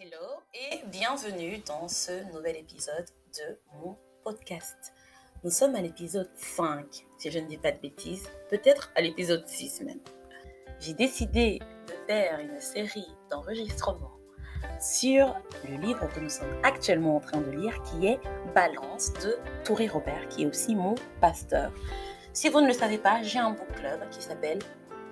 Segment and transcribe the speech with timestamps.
[0.00, 3.06] Hello et bienvenue dans ce nouvel épisode
[3.38, 4.92] de mon podcast.
[5.44, 6.84] Nous sommes à l'épisode 5,
[7.16, 10.00] si je ne dis pas de bêtises, peut-être à l'épisode 6 même.
[10.80, 14.18] J'ai décidé de faire une série d'enregistrements
[14.80, 15.32] sur
[15.68, 18.18] le livre que nous sommes actuellement en train de lire qui est
[18.52, 21.72] Balance de Touré Robert, qui est aussi mon pasteur.
[22.32, 24.58] Si vous ne le savez pas, j'ai un book club qui s'appelle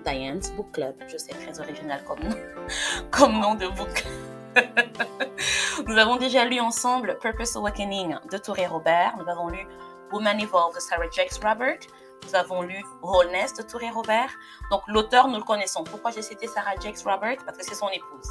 [0.03, 0.95] Diane's Book Club.
[1.07, 2.35] Je sais, très original comme nom,
[3.11, 4.32] comme nom de book club.
[5.87, 9.15] Nous avons déjà lu ensemble Purpose Awakening de Touré Robert.
[9.17, 9.65] Nous avons lu
[10.11, 11.79] Woman Evolved de Sarah Jakes Robert.
[12.25, 14.29] Nous avons lu Wholeness de Touré Robert.
[14.71, 15.83] Donc l'auteur, nous le connaissons.
[15.83, 17.37] Pourquoi j'ai cité Sarah Jakes Robert?
[17.45, 18.29] Parce que c'est son épouse.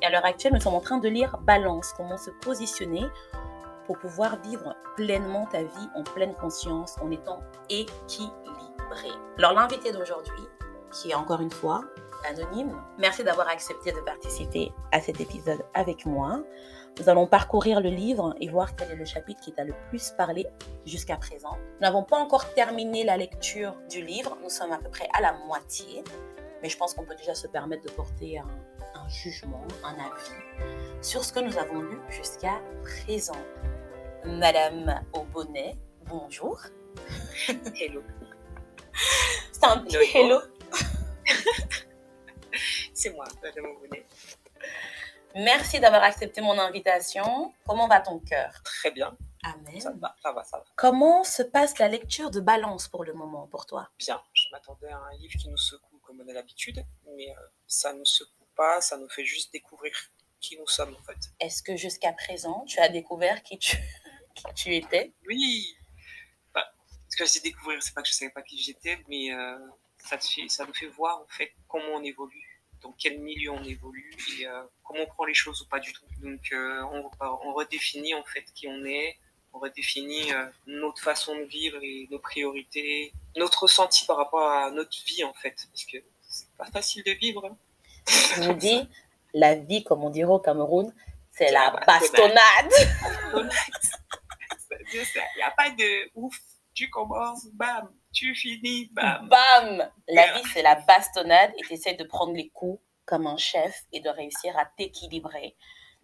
[0.00, 3.04] Et à l'heure actuelle, nous sommes en train de lire Balance, comment se positionner
[3.86, 9.10] pour pouvoir vivre pleinement ta vie en pleine conscience, en étant équilibré.
[9.38, 10.44] Alors l'invité d'aujourd'hui,
[10.92, 11.82] qui est encore une fois
[12.24, 12.80] anonyme.
[12.98, 16.42] Merci d'avoir accepté de participer à cet épisode avec moi.
[16.98, 20.10] Nous allons parcourir le livre et voir quel est le chapitre qui t'a le plus
[20.16, 20.46] parlé
[20.86, 21.56] jusqu'à présent.
[21.56, 25.20] Nous n'avons pas encore terminé la lecture du livre, nous sommes à peu près à
[25.20, 26.04] la moitié,
[26.62, 28.46] mais je pense qu'on peut déjà se permettre de porter un,
[28.94, 33.42] un jugement, un avis sur ce que nous avons lu jusqu'à présent.
[34.24, 36.60] Madame au bonnet, bonjour.
[37.48, 38.02] Hello.
[39.52, 40.40] C'est un petit hello.
[42.94, 44.06] C'est moi, Madame Bonnet.
[45.36, 47.52] Merci d'avoir accepté mon invitation.
[47.66, 48.62] Comment va ton cœur?
[48.62, 49.16] Très bien.
[49.42, 49.80] Amen.
[49.80, 50.64] Ça va, ça va, ça va.
[50.76, 53.90] Comment se passe la lecture de Balance pour le moment pour toi?
[53.98, 54.22] Bien.
[54.32, 56.84] Je m'attendais à un livre qui nous secoue comme on a l'habitude,
[57.16, 59.92] mais euh, ça ne nous secoue pas, ça nous fait juste découvrir
[60.40, 61.18] qui nous sommes en fait.
[61.40, 63.76] Est-ce que jusqu'à présent, tu as découvert qui tu,
[64.34, 65.12] qui tu étais?
[65.26, 65.76] Oui.
[66.54, 66.66] Bah,
[67.08, 69.58] ce que c'est découvrir, c'est pas que je savais pas qui j'étais, mais euh,
[69.98, 72.43] ça, te fait, ça nous fait voir en fait comment on évolue,
[72.84, 75.92] dans quel milieu on évolue et euh, comment on prend les choses ou pas du
[75.92, 76.04] tout.
[76.22, 79.18] Donc euh, on, on redéfinit en fait qui on est,
[79.52, 84.70] on redéfinit euh, notre façon de vivre et nos priorités, notre ressenti par rapport à
[84.70, 85.96] notre vie en fait, parce que
[86.28, 87.44] c'est pas facile de vivre.
[87.46, 87.56] hein.
[88.36, 88.88] Je me dis,
[89.32, 90.94] la vie, comme on dirait au Cameroun,
[91.32, 92.70] c'est la bastonnade.
[94.58, 94.76] Ça,
[95.34, 96.36] Il n'y a pas de ouf,
[96.74, 99.28] tu commences, bam, tu finis, bam.
[99.28, 103.36] Bam La vie, c'est la bastonnade et tu essaies de prendre les coups comme un
[103.36, 105.56] chef et de réussir à t'équilibrer.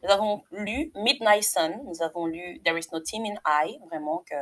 [0.02, 4.18] Nous avons lu Midnight Sun, nous avons lu There is no team in I, vraiment
[4.18, 4.34] que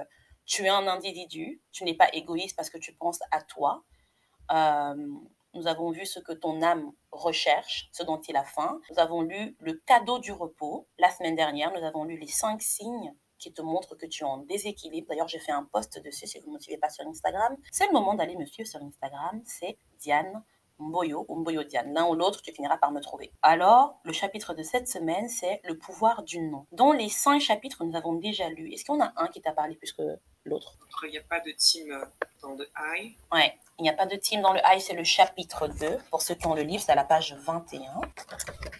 [0.44, 3.84] tu es un individu, tu n'es pas égoïste parce que tu penses à toi.
[4.50, 4.94] Euh,
[5.54, 8.80] nous avons vu ce que ton âme recherche, ce dont il a faim.
[8.90, 10.88] Nous avons lu Le cadeau du repos.
[10.98, 14.26] La semaine dernière, nous avons lu les cinq signes qui te montrent que tu es
[14.26, 15.08] en déséquilibre.
[15.08, 17.56] D'ailleurs, j'ai fait un post dessus si vous ne me suivez pas sur Instagram.
[17.70, 19.42] C'est le moment d'aller me suivre sur Instagram.
[19.44, 20.42] C'est Diane
[20.78, 21.92] Mboyo ou Mboyo Diane.
[21.92, 23.32] L'un ou l'autre, tu finiras par me trouver.
[23.42, 26.66] Alors, le chapitre de cette semaine, c'est Le pouvoir du nom.
[26.72, 29.74] Dans les cinq chapitres nous avons déjà lus, est-ce qu'on a un qui t'a parlé
[29.74, 30.78] plus que l'autre?
[31.04, 31.88] Il n'y a pas de team
[32.42, 33.16] dans The Eye.
[33.32, 35.98] Ouais, il n'y a pas de team dans le high, c'est le chapitre 2.
[36.10, 38.00] Pour ceux qui ont le livre, c'est à la page 21.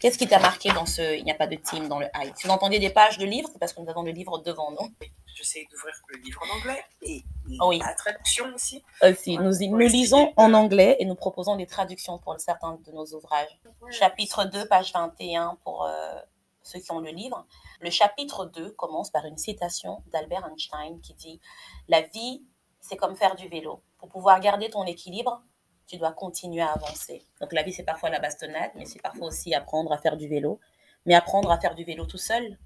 [0.00, 2.32] Qu'est-ce qui t'a marqué dans ce Il n'y a pas de team dans le high?
[2.36, 4.70] Si vous entendez des pages de livres, c'est parce que nous avons le livre devant
[4.70, 4.88] nous.
[5.34, 7.22] J'essaie d'ouvrir le livre en anglais et
[7.60, 7.78] Oui.
[7.78, 8.82] la traduction aussi.
[9.02, 13.06] Aussi, nous, nous lisons en anglais et nous proposons des traductions pour certains de nos
[13.14, 13.58] ouvrages.
[13.90, 16.14] Chapitre 2, page 21 pour euh,
[16.62, 17.46] ceux qui ont le livre.
[17.80, 21.40] Le chapitre 2 commence par une citation d'Albert Einstein qui dit
[21.88, 22.42] La vie,
[22.80, 23.82] c'est comme faire du vélo.
[23.98, 25.42] Pour pouvoir garder ton équilibre,
[25.88, 27.26] tu dois continuer à avancer.
[27.40, 30.28] Donc la vie, c'est parfois la bastonnade, mais c'est parfois aussi apprendre à faire du
[30.28, 30.60] vélo.
[31.06, 32.58] Mais apprendre à faire du vélo tout seul,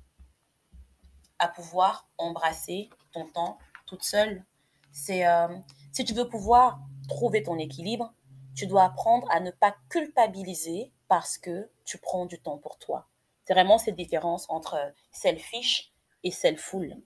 [1.38, 4.44] à pouvoir embrasser ton temps toute seule.
[4.91, 5.49] C'est euh,
[5.93, 8.12] si tu veux pouvoir trouver ton équilibre,
[8.56, 13.09] tu dois apprendre à ne pas culpabiliser parce que tu prends du temps pour toi.
[13.44, 15.93] C'est vraiment cette différence entre selfish
[16.25, 16.97] et selfful.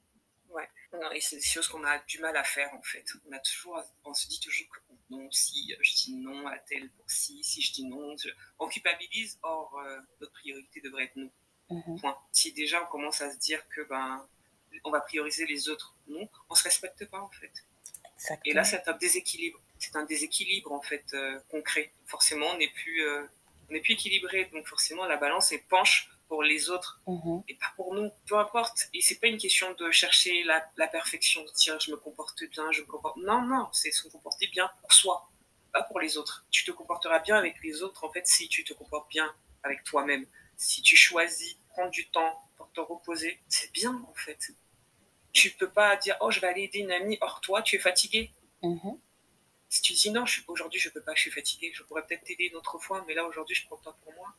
[0.49, 0.69] Ouais.
[1.15, 3.05] Et c'est des choses qu'on a du mal à faire en fait.
[3.29, 6.89] On a toujours, on se dit toujours que non, si je dis non à tel
[6.91, 8.29] pour si, si je dis non, je-
[8.59, 9.39] on culpabilise.
[9.43, 11.31] Or, euh, notre priorité devrait être nous.
[11.71, 12.01] Mhm.
[12.01, 12.17] Point.
[12.33, 14.27] Si déjà on commence à se dire que ben
[14.85, 17.53] on va prioriser les autres, non, on se respecte pas en fait.
[18.17, 18.41] Exactement.
[18.45, 19.61] Et là, c'est un déséquilibre.
[19.79, 21.93] C'est un déséquilibre en fait euh, concret.
[22.07, 23.27] Forcément, on n'est plus, euh,
[23.71, 27.43] on plus équilibré, donc forcément la balance elle penche pour les autres Mhm.
[27.49, 28.11] et pas pour nous.
[28.27, 28.89] Peu importe.
[28.95, 32.43] Et c'est pas une question de chercher la, la perfection, de dire je me comporte
[32.45, 33.17] bien, je me comporte.
[33.19, 35.31] Non, non, c'est se comporter bien pour soi,
[35.73, 36.45] pas pour les autres.
[36.51, 39.33] Tu te comporteras bien avec les autres en fait si tu te comportes bien
[39.63, 40.27] avec toi-même.
[40.57, 44.53] Si tu choisis prendre du temps pour te reposer, c'est bien en fait.
[45.33, 47.79] Tu peux pas dire oh je vais aller aider une amie, or toi tu es
[47.79, 48.31] fatigué.
[48.63, 48.99] Mhm.
[49.69, 52.45] Si tu dis non, aujourd'hui je peux pas, je suis fatigué, je pourrais peut-être t'aider
[52.45, 54.35] une autre fois, mais là aujourd'hui je prends le temps pour moi.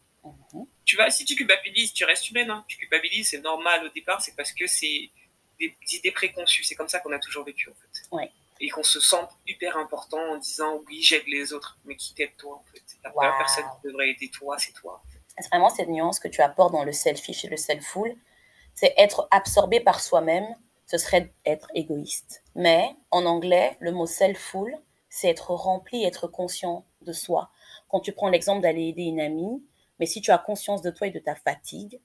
[0.53, 0.65] Mhm.
[0.87, 2.49] Tu vois, si tu culpabilises, tu restes humaine.
[2.49, 2.63] Hein.
[2.67, 5.11] Tu culpabilises, c'est normal au départ, c'est parce que c'est
[5.59, 6.63] des idées préconçues.
[6.63, 8.15] C'est comme ça qu'on a toujours vécu, en fait.
[8.15, 8.31] Ouais.
[8.61, 12.35] Et qu'on se sent hyper important en disant oui, j'aide les autres, mais qui t'aide
[12.37, 12.81] toi, en fait?
[13.03, 15.03] La première personne qui devrait aider toi, c'est toi.
[15.37, 18.15] C'est vraiment cette nuance que tu apportes dans le selfish et le self-full.
[18.73, 20.47] C'est être absorbé par soi-même,
[20.85, 22.43] ce serait être égoïste.
[22.55, 24.73] Mais en anglais, le mot self-full,
[25.09, 27.51] c'est être rempli, être conscient de soi.
[27.89, 29.61] Quand tu prends l'exemple d'aller aider une amie,
[29.99, 31.99] mais si tu as conscience de toi et de ta fatigue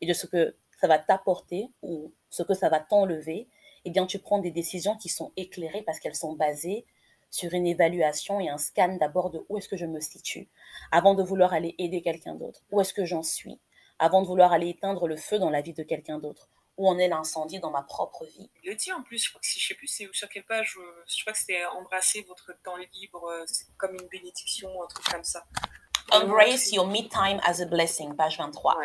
[0.00, 3.48] et de ce que ça va t'apporter ou ce que ça va t'enlever,
[3.84, 6.84] eh bien tu prends des décisions qui sont éclairées parce qu'elles sont basées
[7.30, 10.48] sur une évaluation et un scan d'abord de où est-ce que je me situe
[10.90, 12.60] avant de vouloir aller aider quelqu'un d'autre.
[12.70, 13.58] Où est-ce que j'en suis
[13.98, 16.48] avant de vouloir aller éteindre le feu dans la vie de quelqu'un d'autre?
[16.76, 18.50] Où en est l'incendie dans ma propre vie?
[18.64, 20.76] Le dit en plus, je crois que si, je sais plus c'est sur quelle page,
[20.78, 24.86] euh, je crois que c'était embrasser votre temps libre, euh, c'est comme une bénédiction, un
[24.86, 25.44] truc comme ça.
[26.12, 28.76] Embrace your me time as a blessing, page 23.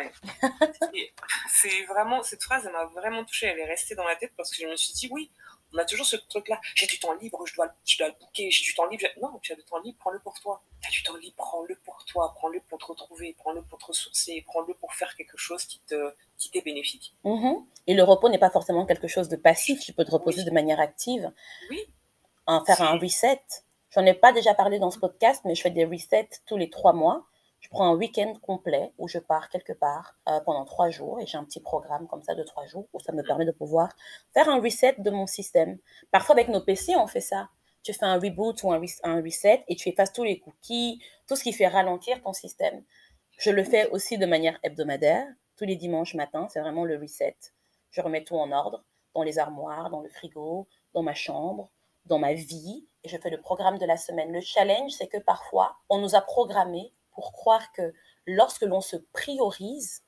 [1.48, 3.46] c'est vraiment, cette phrase, elle m'a vraiment touchée.
[3.46, 5.30] Elle est restée dans la tête parce que je me suis dit, oui,
[5.74, 6.60] on a toujours ce truc-là.
[6.74, 8.50] J'ai du temps libre, je dois, je dois le bouquer.
[8.50, 9.04] J'ai du temps libre.
[9.20, 10.62] Non, tu as du temps libre, prends-le pour toi.
[10.80, 12.32] Tu as du temps libre, prends-le pour toi.
[12.36, 13.34] Prends-le pour te retrouver.
[13.38, 14.44] Prends-le pour te ressourcer.
[14.46, 17.14] Prends-le pour faire quelque chose qui te, qui t'est bénéfique.
[17.24, 17.64] Mm-hmm.
[17.88, 19.80] Et le repos n'est pas forcément quelque chose de passif.
[19.80, 21.32] Tu peux te reposer de manière active.
[21.70, 21.80] Oui.
[22.46, 23.42] En faire un reset.
[23.96, 26.68] J'en ai pas déjà parlé dans ce podcast, mais je fais des resets tous les
[26.68, 27.24] trois mois.
[27.60, 31.24] Je prends un week-end complet où je pars quelque part euh, pendant trois jours et
[31.24, 33.96] j'ai un petit programme comme ça de trois jours où ça me permet de pouvoir
[34.34, 35.78] faire un reset de mon système.
[36.10, 37.48] Parfois avec nos PC, on fait ça.
[37.82, 41.34] Tu fais un reboot ou un, un reset et tu effaces tous les cookies, tout
[41.34, 42.84] ce qui fait ralentir ton système.
[43.38, 45.26] Je le fais aussi de manière hebdomadaire,
[45.56, 47.36] tous les dimanches matin, c'est vraiment le reset.
[47.92, 48.84] Je remets tout en ordre,
[49.14, 51.70] dans les armoires, dans le frigo, dans ma chambre,
[52.04, 54.32] dans ma vie je fais le programme de la semaine.
[54.32, 57.92] Le challenge, c'est que parfois, on nous a programmé pour croire que
[58.26, 60.04] lorsque l'on se priorise,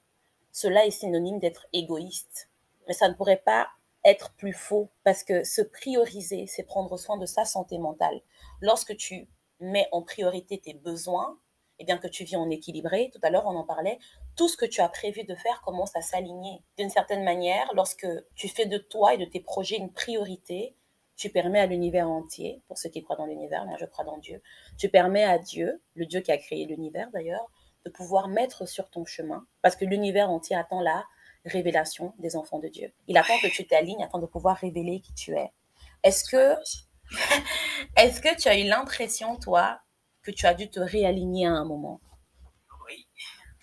[0.52, 2.50] cela est synonyme d'être égoïste.
[2.86, 3.68] Mais ça ne pourrait pas
[4.04, 8.20] être plus faux parce que se prioriser, c'est prendre soin de sa santé mentale.
[8.60, 9.28] Lorsque tu
[9.60, 11.38] mets en priorité tes besoins,
[11.78, 14.00] et eh bien que tu vis en équilibré, tout à l'heure on en parlait,
[14.34, 16.64] tout ce que tu as prévu de faire commence à s'aligner.
[16.76, 20.74] D'une certaine manière, lorsque tu fais de toi et de tes projets une priorité,
[21.18, 24.18] tu permets à l'univers entier, pour ceux qui croient dans l'univers, moi je crois dans
[24.18, 24.40] Dieu,
[24.78, 27.50] tu permets à Dieu, le Dieu qui a créé l'univers d'ailleurs,
[27.84, 31.04] de pouvoir mettre sur ton chemin, parce que l'univers entier attend la
[31.44, 32.92] révélation des enfants de Dieu.
[33.08, 35.50] Il attend que tu t'alignes afin de pouvoir révéler qui tu es.
[36.04, 36.54] Est-ce que,
[37.96, 39.80] est-ce que tu as eu l'impression, toi,
[40.22, 42.00] que tu as dû te réaligner à un moment?
[42.86, 43.08] Oui.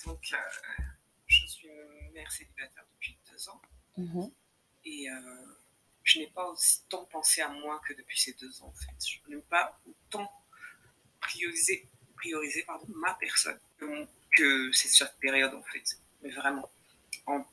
[0.05, 0.83] Donc, euh,
[1.27, 1.69] je suis
[2.13, 3.61] mère célibataire depuis deux ans.
[3.97, 4.31] Mm-hmm.
[4.85, 5.54] Et euh,
[6.05, 9.05] je n'ai pas autant pensé à moi que depuis ces deux ans, en fait.
[9.05, 10.31] Je n'ai pas autant
[11.19, 11.89] priorisé,
[12.89, 15.99] ma personne que, cette période, en fait.
[16.21, 16.69] Mais vraiment,
[17.25, 17.43] en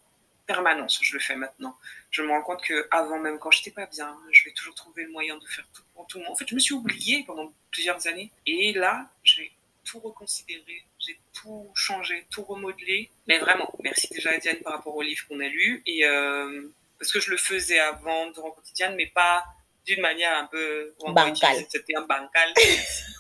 [0.47, 1.79] permanence, je le fais maintenant.
[2.11, 4.75] Je me rends compte que avant même, quand je n'étais pas bien, je vais toujours
[4.75, 6.35] trouver le moyen de faire tout pour tout le monde.
[6.35, 8.31] En fait, je me suis oubliée pendant plusieurs années.
[8.45, 9.51] Et là, j'ai
[9.85, 13.11] tout reconsidéré, j'ai tout changé, tout remodelé.
[13.27, 15.83] Mais vraiment, merci déjà à Diane par rapport au livre qu'on a lu.
[15.87, 16.05] Et...
[16.05, 16.71] Euh,
[17.03, 19.45] parce que je le faisais avant dans le quotidien, mais pas
[19.85, 21.67] d'une manière un peu bancale.
[21.69, 22.55] C'était un bancal.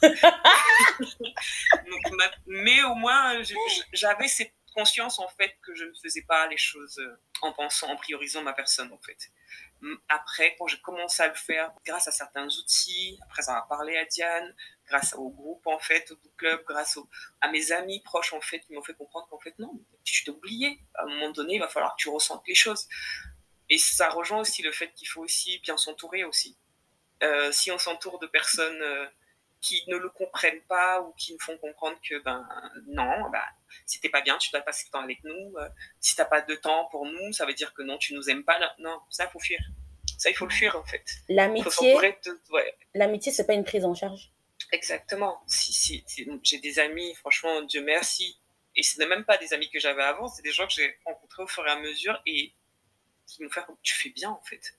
[2.46, 3.42] mais au moins,
[3.92, 7.88] j'avais cette conscience en fait que je ne faisais pas les choses euh, en pensant,
[7.88, 9.32] en priorisant ma personne en fait.
[10.08, 14.04] Après, quand j'ai commencé à le faire grâce à certains outils, après avoir parlé à
[14.04, 14.54] Diane,
[14.86, 17.00] grâce au groupe en fait, au club, grâce
[17.40, 19.72] à mes amis proches en fait, qui m'ont fait comprendre qu'en fait non,
[20.04, 20.78] tu t'es oublié.
[20.94, 22.86] À un moment donné, il va falloir que tu ressentes les choses.
[23.72, 26.58] Et ça rejoint aussi le fait qu'il faut aussi bien s'entourer aussi.
[27.22, 29.06] Euh, si on s'entoure de personnes euh,
[29.62, 32.46] qui ne le comprennent pas ou qui nous font comprendre que ben
[32.88, 33.46] non, bah,
[33.86, 35.56] si t'es pas bien, tu dois passer le temps avec nous.
[35.56, 35.66] Euh,
[36.00, 38.44] si t'as pas de temps pour nous, ça veut dire que non, tu nous aimes
[38.44, 38.58] pas.
[38.78, 39.58] Non, ça faut fuir.
[40.18, 41.06] Ça il faut le fuir en fait.
[41.30, 42.76] L'amitié, ouais.
[42.92, 44.32] l'amitié c'est pas une prise en charge.
[44.70, 45.42] Exactement.
[45.46, 46.04] Si, si,
[46.42, 48.38] j'ai des amis, franchement, Dieu merci.
[48.76, 50.98] Et ce n'est même pas des amis que j'avais avant, c'est des gens que j'ai
[51.06, 52.52] rencontrés au fur et à mesure et
[53.26, 54.76] qui me faire tu fais bien en fait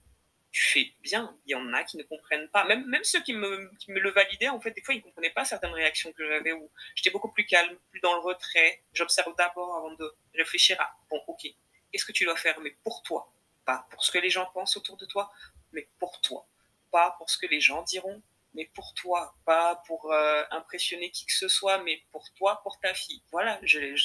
[0.52, 3.34] tu fais bien il y en a qui ne comprennent pas même même ceux qui
[3.34, 6.12] me, qui me le validaient en fait des fois ils ne comprenaient pas certaines réactions
[6.14, 10.14] que j'avais où j'étais beaucoup plus calme plus dans le retrait j'observe d'abord avant de
[10.36, 11.48] réfléchir à bon ok
[11.92, 13.34] qu'est-ce que tu dois faire mais pour toi
[13.66, 15.32] pas pour ce que les gens pensent autour de toi
[15.72, 16.48] mais pour toi
[16.92, 18.22] pas pour ce que les gens diront
[18.54, 22.80] mais pour toi, pas pour euh, impressionner qui que ce soit, mais pour toi, pour
[22.80, 23.24] ta fille.
[23.32, 23.96] Voilà, je,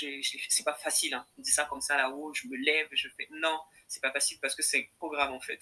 [0.49, 1.15] c'est pas facile.
[1.15, 1.27] Hein.
[1.39, 3.29] On dit ça comme ça là-haut, je me lève, je fais.
[3.31, 5.61] Non, c'est pas facile parce que c'est un programme en fait.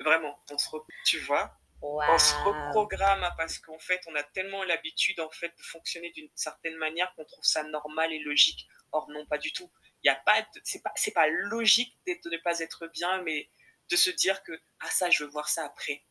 [0.00, 0.68] Vraiment, on se
[1.06, 5.62] tu vois, on se reprogramme parce qu'en fait, on a tellement l'habitude en fait de
[5.62, 8.66] fonctionner d'une certaine manière qu'on trouve ça normal et logique.
[8.92, 9.70] Or, non, pas du tout.
[10.02, 13.48] Il y a pas, c'est pas, c'est pas logique de ne pas être bien, mais
[13.90, 16.04] de se dire que, ah, ça, je veux voir ça après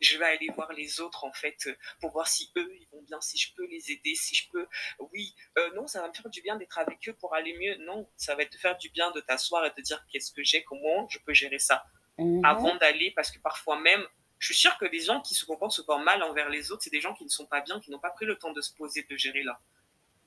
[0.00, 1.68] je vais aller voir les autres en fait
[2.00, 4.66] pour voir si eux ils vont bien, si je peux les aider, si je peux.
[5.12, 7.76] Oui, euh, non, ça va me faire du bien d'être avec eux pour aller mieux.
[7.84, 10.64] Non, ça va te faire du bien de t'asseoir et de dire qu'est-ce que j'ai,
[10.64, 11.84] comment je peux gérer ça
[12.18, 12.44] mhm.
[12.44, 14.04] avant d'aller, parce que parfois même,
[14.38, 16.90] je suis sûre que des gens qui se comportent souvent mal envers les autres, c'est
[16.90, 18.72] des gens qui ne sont pas bien, qui n'ont pas pris le temps de se
[18.72, 19.60] poser, de gérer là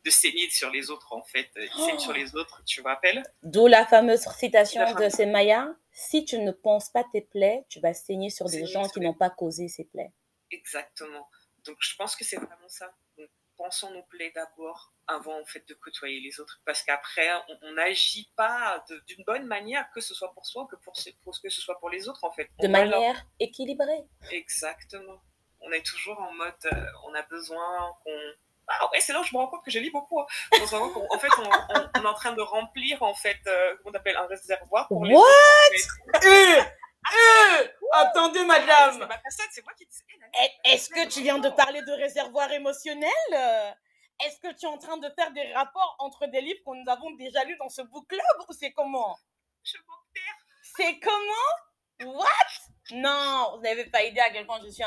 [0.06, 1.50] de saigner sur les autres en fait.
[1.56, 3.24] Ils saignent sur les autres, tu vous rappelles?
[3.42, 7.94] D'où la fameuse citation de Semaya si tu ne penses pas tes plaies, tu vas
[7.94, 10.12] saigner sur des gens qui n'ont pas causé ces plaies.
[10.52, 11.30] Exactement.
[11.66, 12.94] Donc je pense que c'est vraiment ça.
[13.18, 17.30] Donc, pensons nos plaies d'abord avant en fait de côtoyer les autres parce qu'après
[17.62, 20.94] on n'agit pas d'une bonne manière que ce soit pour soi que pour,
[21.24, 22.50] pour, que ce soit pour les autres en fait.
[22.60, 24.04] de manière équilibrée.
[24.32, 25.22] Exactement.
[25.62, 28.20] On est toujours en mode euh, on a besoin qu'on
[28.68, 30.20] ah ouais, c'est là où je me rends compte que je lis beaucoup.
[30.20, 30.26] Hein.
[30.52, 34.26] en fait, on, est en train de remplir, en fait, euh, comment on appelle, un
[34.26, 35.24] réservoir pour les What?
[36.24, 39.08] euh, euh, Attendez, madame.
[39.30, 39.88] C'est moi qui
[40.66, 43.10] Est-ce que tu viens de parler de réservoir émotionnel
[44.26, 46.90] Est-ce que tu es en train de faire des rapports entre des livres que nous
[46.92, 49.18] avons déjà lus dans ce book club ou c'est comment?
[49.64, 49.78] Je
[50.78, 52.14] C'est comment?
[52.18, 52.28] What?
[52.92, 54.84] Non, vous n'avez pas idée à quel point je suis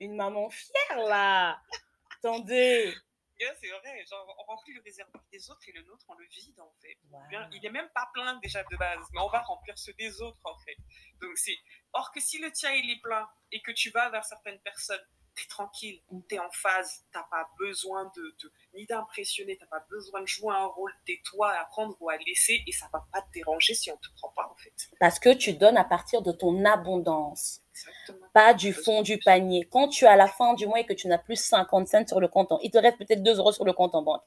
[0.00, 1.58] une maman fière là.
[2.18, 2.94] Attendez
[3.60, 6.60] c'est vrai, genre, on remplit le réservoir des autres et le nôtre, on le vide
[6.60, 6.96] en fait.
[7.52, 10.40] Il n'est même pas plein déjà de base, mais on va remplir ceux des autres
[10.44, 10.76] en fait.
[11.20, 11.56] Donc c'est.
[11.92, 15.04] Or que si le tien il est plein et que tu vas vers certaines personnes,
[15.38, 18.36] t'es tranquille, t'es en phase, t'as pas besoin de,
[18.74, 22.16] ni d'impressionner, t'as pas besoin de jouer un rôle, tais toi à prendre ou à
[22.16, 24.74] laisser et ça va pas te déranger si on te prend pas en fait.
[24.98, 27.62] Parce que tu donnes à partir de ton abondance.
[28.32, 29.68] Pas du fond du panier.
[29.70, 32.06] Quand tu es à la fin du mois et que tu n'as plus 50 cents
[32.06, 34.22] sur le compte, il te reste peut-être 2 euros sur le compte en banque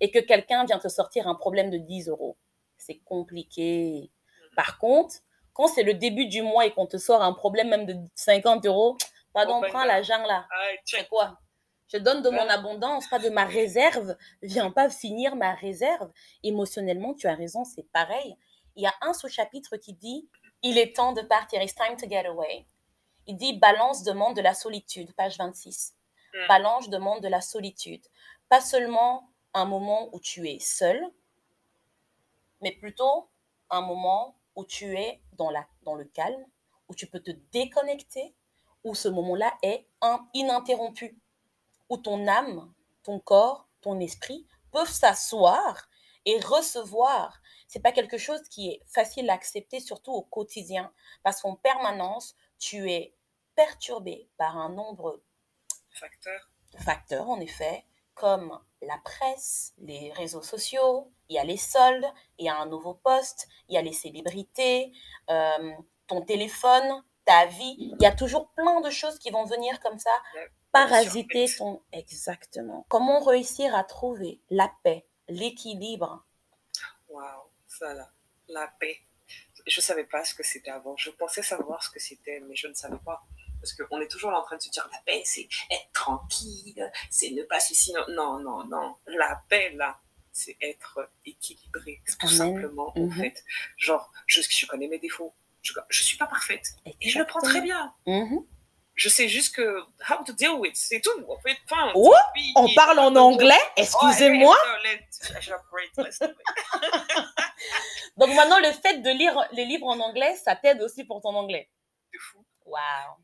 [0.00, 2.36] et que quelqu'un vient te sortir un problème de 10 euros,
[2.76, 4.10] c'est compliqué.
[4.10, 4.54] Mm.
[4.56, 5.16] Par contre,
[5.52, 8.66] quand c'est le début du mois et qu'on te sort un problème même de 50
[8.66, 8.96] euros,
[9.32, 10.46] Pardon, oh, prends l'argent là.
[10.50, 11.38] Ah, c'est quoi?
[11.88, 14.16] Je donne de mon abondance, pas de ma réserve.
[14.42, 16.10] Viens pas finir ma réserve.
[16.42, 18.36] Émotionnellement, tu as raison, c'est pareil.
[18.76, 20.28] Il y a un sous-chapitre qui dit
[20.62, 22.66] Il est temps de partir, it's time to get away.
[23.26, 25.94] Il dit Balance demande de la solitude, page 26.
[26.34, 26.46] Hmm.
[26.48, 28.04] Balance demande de la solitude.
[28.48, 31.00] Pas seulement un moment où tu es seul,
[32.60, 33.28] mais plutôt
[33.70, 36.44] un moment où tu es dans, la, dans le calme,
[36.88, 38.34] où tu peux te déconnecter,
[38.84, 39.86] où ce moment-là est
[40.34, 41.18] ininterrompu,
[41.88, 45.88] où ton âme, ton corps, ton esprit peuvent s'asseoir
[46.24, 47.40] et recevoir.
[47.68, 52.36] C'est pas quelque chose qui est facile à accepter, surtout au quotidien, parce qu'en permanence,
[52.62, 53.12] tu es
[53.56, 55.20] perturbé par un nombre
[55.90, 56.48] facteurs.
[56.78, 62.06] facteurs, en effet, comme la presse, les réseaux sociaux, il y a les soldes,
[62.38, 64.92] il y a un nouveau poste, il y a les célébrités,
[65.28, 65.72] euh,
[66.06, 67.74] ton téléphone, ta vie.
[67.78, 70.14] Il y a toujours plein de choses qui vont venir comme ça,
[70.70, 71.82] parasiter ton...
[71.90, 72.86] Exactement.
[72.88, 76.24] Comment réussir à trouver la paix, l'équilibre?
[77.08, 78.08] Waouh, ça là,
[78.46, 79.00] la paix.
[79.66, 80.96] Je ne savais pas ce que c'était avant.
[80.96, 83.24] Je pensais savoir ce que c'était, mais je ne savais pas.
[83.60, 87.30] Parce qu'on est toujours en train de se dire la paix, c'est être tranquille, c'est
[87.30, 87.72] ne pas se...
[88.12, 88.96] Non, non, non.
[89.06, 90.00] La paix, là,
[90.32, 93.12] c'est être équilibré, tout simplement, en mhm.
[93.12, 93.44] fait.
[93.76, 96.74] Genre, je, je connais mes défauts, je, ne suis pas parfaite.
[97.00, 97.94] Et je le prends très bien.
[98.06, 98.46] Mm-hmm.
[98.94, 101.10] Je sais juste que how to deal with, c'est tout.
[101.28, 102.14] En fait, enfin, oh,
[102.56, 104.56] on parle en anglais, excusez-moi.
[108.16, 111.34] Donc maintenant, le fait de lire les livres en anglais, ça t'aide aussi pour ton
[111.34, 111.70] anglais?
[112.12, 112.44] De fou.
[112.64, 112.78] Wow.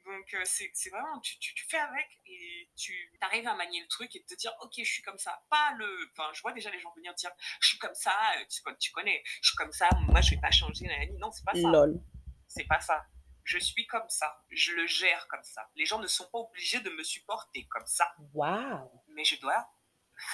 [0.04, 3.87] Donc euh, c'est vraiment, tu, tu, tu, fais avec et tu arrives à manier le
[3.88, 5.40] truc et te dire, ok, je suis comme ça.
[5.48, 8.44] Pas le, enfin, je vois déjà les gens venir dire, je suis comme ça, euh,
[8.50, 10.87] tu, tu connais, je suis comme ça, moi je vais pas changer.
[11.18, 11.68] Non, c'est pas ça.
[11.68, 12.00] Lol.
[12.48, 13.04] C'est pas ça.
[13.48, 14.44] Je suis comme ça.
[14.50, 15.66] Je le gère comme ça.
[15.74, 18.12] Les gens ne sont pas obligés de me supporter comme ça.
[18.34, 18.90] Waouh.
[19.14, 19.66] Mais je dois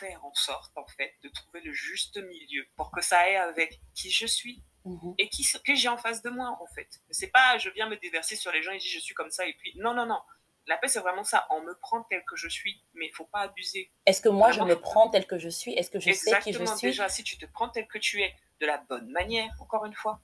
[0.01, 3.81] faire en sorte, en fait, de trouver le juste milieu pour que ça aille avec
[3.95, 5.15] qui je suis mhm.
[5.19, 6.89] et qui que j'ai en face de moi, en fait.
[7.11, 9.31] C'est pas je viens me déverser sur les gens et je dis je suis comme
[9.31, 10.21] ça et puis non, non, non.
[10.67, 11.47] La paix, c'est vraiment ça.
[11.51, 13.93] On me prend tel que je suis, mais il faut pas abuser.
[14.07, 15.73] Est-ce que moi, je me prends tel que je suis?
[15.75, 16.89] Est-ce que je sais qui je suis?
[16.89, 19.95] Déjà, si tu te prends tel que tu es, de la bonne manière, encore une
[19.95, 20.21] fois,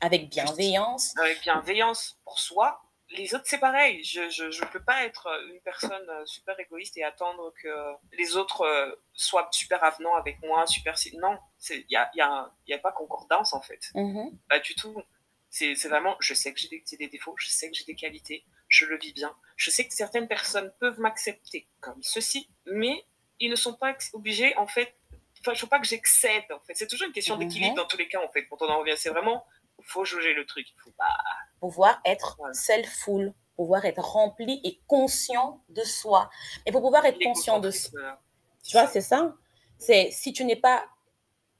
[0.00, 1.16] avec bienveillance.
[1.18, 2.82] Avec bienveillance pour soi.
[3.10, 4.04] Les autres, c'est pareil.
[4.04, 7.68] Je ne peux pas être une personne euh, super égoïste et attendre que
[8.16, 10.94] les autres euh, soient super avenants avec moi, super...
[11.14, 11.36] Non,
[11.70, 13.90] il n'y a, y a, y a, pas concordance, en fait.
[13.94, 14.36] Mm-hmm.
[14.48, 15.02] Pas du tout.
[15.50, 18.44] C'est vraiment, je sais que j'ai des, des, défauts, je sais que j'ai des qualités,
[18.68, 19.34] je le vis bien.
[19.56, 23.04] Je sais que certaines personnes peuvent m'accepter comme ceci, mais
[23.40, 24.94] ils ne sont pas obligés, en fait,
[25.40, 26.74] enfin, je veux pas que j'excède, en fait.
[26.74, 27.76] C'est toujours une question d'équilibre Mhm.
[27.76, 28.94] dans tous les cas, en fait, quand on en revient.
[28.96, 29.44] C'est vraiment,
[29.84, 30.66] faut jauger le truc.
[30.82, 31.16] Faut pas...
[31.60, 32.54] pouvoir être Voilà.
[32.54, 36.30] self-full, pouvoir être rempli et conscient de soi.
[36.66, 38.20] Et pour pouvoir être conscient de soi,
[38.62, 39.34] tu vois, c'est ça.
[39.78, 40.86] C'est si tu n'es pas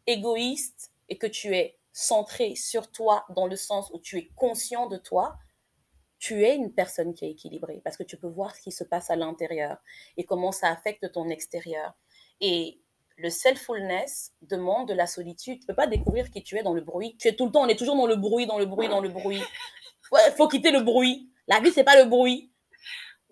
[0.06, 4.86] égoïste et que tu es centré sur toi dans le sens où tu es conscient
[4.86, 5.36] de toi,
[6.18, 8.84] tu es une personne qui est équilibrée parce que tu peux voir ce qui se
[8.84, 9.78] passe à l'intérieur
[10.16, 11.94] et comment ça affecte ton extérieur.
[12.40, 12.80] Et
[13.20, 15.60] le self-fullness demande de la solitude.
[15.60, 17.16] Tu peux pas découvrir qui tu es dans le bruit.
[17.18, 19.00] Tu es tout le temps, on est toujours dans le bruit, dans le bruit, dans
[19.00, 19.42] le bruit.
[20.26, 21.30] Il faut quitter le bruit.
[21.46, 22.52] La vie, c'est pas le bruit.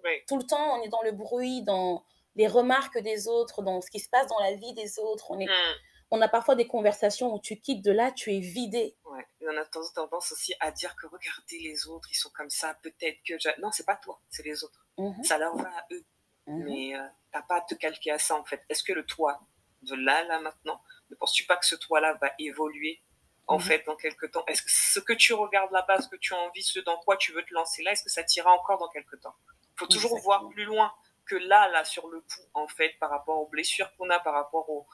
[0.04, 0.24] Ouais.
[0.28, 2.04] Tout le temps, on est dans le bruit, dans
[2.36, 5.30] les remarques des autres, dans ce qui se passe dans la vie des autres.
[5.30, 5.74] On, est, Hmm.
[6.12, 8.96] on a parfois des conversations où tu quittes de là, tu es vidé.
[9.04, 9.24] Ouais.
[9.40, 12.76] Et on a tendance- aussi à dire que regardez les autres, ils sont comme ça,
[12.82, 13.34] peut-être que...
[13.60, 14.86] Non, c'est pas toi, c'est les autres.
[14.98, 16.04] Mhm, Ça leur va à eux.
[16.46, 16.64] mhm.
[16.64, 17.02] Mais euh,
[17.32, 18.62] t'as pas à te calquer à ça, en fait.
[18.68, 19.40] Est-ce que le toi
[19.82, 23.00] de là, là, maintenant, ne penses-tu pas que ce toi-là va évoluer
[23.46, 23.62] en Mhm.
[23.62, 24.44] fait, dans quelques temps?
[24.46, 27.16] Est-ce que ce que tu regardes là-bas, ce que tu as envie, ce dans quoi
[27.16, 29.34] tu veux te lancer là, est-ce que ça t'ira encore dans quelques temps?
[29.74, 30.38] Il faut toujours Exactement.
[30.40, 30.92] voir plus loin
[31.26, 34.32] que là, là, sur le coup, en fait, par rapport aux blessures qu'on a, par
[34.32, 34.86] rapport au,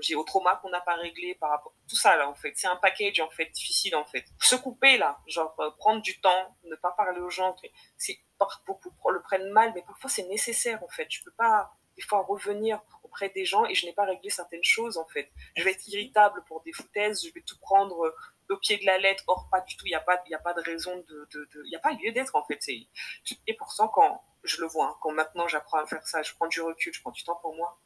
[0.00, 2.54] j'ai- au trauma qu'on n'a pas réglé, par rapport tout ça là, en fait.
[2.56, 4.24] C'est un package, en fait, difficile, en fait.
[4.40, 7.54] Se couper là, genre euh, prendre du temps, ne pas parler aux gens,
[7.98, 11.06] c'est par- beaucoup le prennent mal, mais parfois c'est nécessaire, en fait.
[11.10, 12.80] Je peux pas des fois revenir
[13.12, 15.30] auprès des gens et je n'ai pas réglé certaines choses en fait.
[15.54, 18.16] Je vais être irritable pour des foutaises, je vais tout prendre euh,
[18.48, 20.38] au pied de la lettre, or pas du tout, il n'y a, pas- y a
[20.38, 22.60] pas de raison, de, de, de- y a pas lieu d'être en fait.
[22.68, 26.48] Et pourtant quand je le vois, hein, quand maintenant j'apprends à faire ça, je prends
[26.48, 27.78] du recul, je prends du temps pour moi,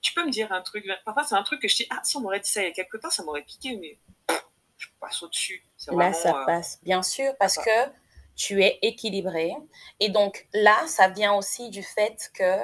[0.00, 2.16] tu peux me dire un truc, parfois c'est un truc que je dis, ah si
[2.16, 4.44] on m'aurait dit ça il y a quelques temps, ça m'aurait piqué, mais pff,
[4.76, 5.64] je passe au-dessus.
[5.88, 7.90] Là, vraiment, ça euh, passe, bien sûr, parce que
[8.36, 9.52] tu es équilibré.
[9.98, 12.58] Et donc là, ça vient aussi du fait que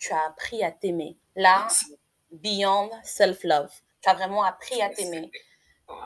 [0.00, 1.16] tu as appris à t'aimer.
[1.36, 1.68] Là,
[2.32, 3.72] beyond self-love.
[4.02, 5.30] Tu as vraiment appris à t'aimer.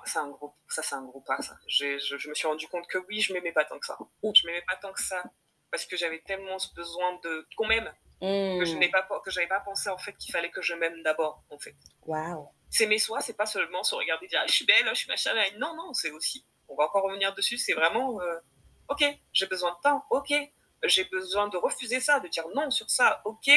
[0.05, 1.57] c'est un gros, ça c'est un gros pas ça.
[1.69, 3.97] Je, je me suis rendu compte que oui, je m'aimais pas tant que ça.
[4.23, 5.23] Je m'aimais pas tant que ça
[5.71, 7.91] parce que j'avais tellement ce besoin de qu'on m'aime
[8.21, 11.03] que je n'ai pas que j'avais pas pensé en fait qu'il fallait que je m'aime
[11.03, 11.77] d'abord en fait.
[12.07, 12.49] Wow.
[12.71, 15.09] S'aimer soi, c'est pas seulement se regarder et dire ah, je suis belle, je suis
[15.09, 15.33] machin.
[15.59, 16.47] Non non, c'est aussi.
[16.69, 17.59] On va encore revenir dessus.
[17.59, 18.39] C'est vraiment euh,
[18.89, 20.05] ok, j'ai besoin de temps.
[20.11, 20.33] Ok,
[20.85, 23.23] j'ai besoin de refuser ça, de dire non sur ça.
[23.25, 23.49] Ok,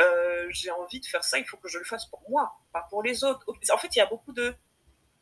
[0.00, 1.38] euh, j'ai envie de faire ça.
[1.38, 3.44] Il faut que je le fasse pour moi, pas pour les autres.
[3.72, 4.54] En fait, il y a beaucoup de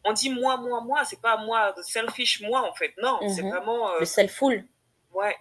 [0.05, 2.93] on dit moi, moi, moi, c'est pas moi, de selfish moi en fait.
[3.01, 3.51] Non, c'est Mhm.
[3.51, 4.67] vraiment euh, Le self-full.
[5.12, 5.37] ouais.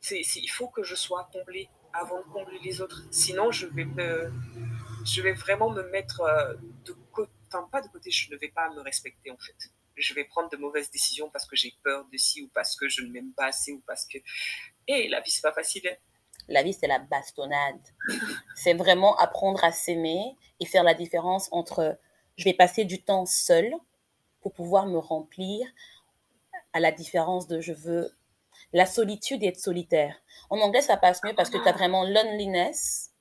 [0.00, 3.02] C'est, il faut que je sois comblée avant de combler les autres.
[3.10, 4.32] Sinon, je vais me,
[5.04, 8.48] je vais vraiment me mettre euh, de côté, enfin pas de côté, je ne vais
[8.48, 9.56] pas me respecter en fait.
[9.96, 12.88] Je vais prendre de mauvaises décisions parce que j'ai peur de ci ou parce que
[12.88, 14.18] je ne m'aime pas assez ou parce que.
[14.88, 15.98] Et la vie c'est pas facile.
[16.48, 17.80] La vie, c'est la bastonnade.
[18.56, 21.98] C'est vraiment apprendre à s'aimer et faire la différence entre
[22.36, 23.74] je vais passer du temps seul
[24.40, 25.66] pour pouvoir me remplir,
[26.72, 28.16] à la différence de je veux
[28.72, 30.16] la solitude et être solitaire.
[30.48, 33.12] En anglais, ça passe mieux parce que tu as vraiment loneliness,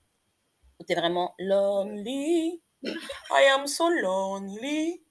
[0.85, 2.61] tu es vraiment lonely.
[2.83, 5.03] I am so lonely.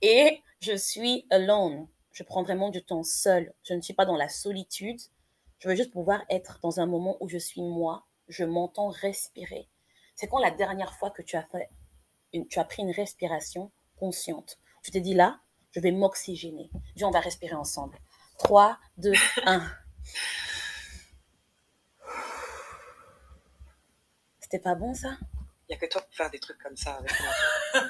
[0.00, 1.86] Et je suis alone.
[2.12, 3.52] Je prends vraiment du temps seul.
[3.62, 5.00] Je ne suis pas dans la solitude.
[5.62, 8.04] Je veux juste pouvoir être dans un moment où je suis moi.
[8.26, 9.68] Je m'entends respirer.
[10.16, 11.70] C'est quand la dernière fois que tu as, fait
[12.32, 15.38] une- tu as pris une respiration consciente Tu t'es dit là,
[15.70, 16.68] je vais m'oxygéner.
[16.96, 17.96] Viens, on va respirer ensemble.
[18.38, 19.12] 3, 2,
[19.46, 19.70] 1.
[24.40, 25.16] C'était pas bon ça?
[25.68, 27.30] Il y a que toi pour faire des trucs comme ça avec moi.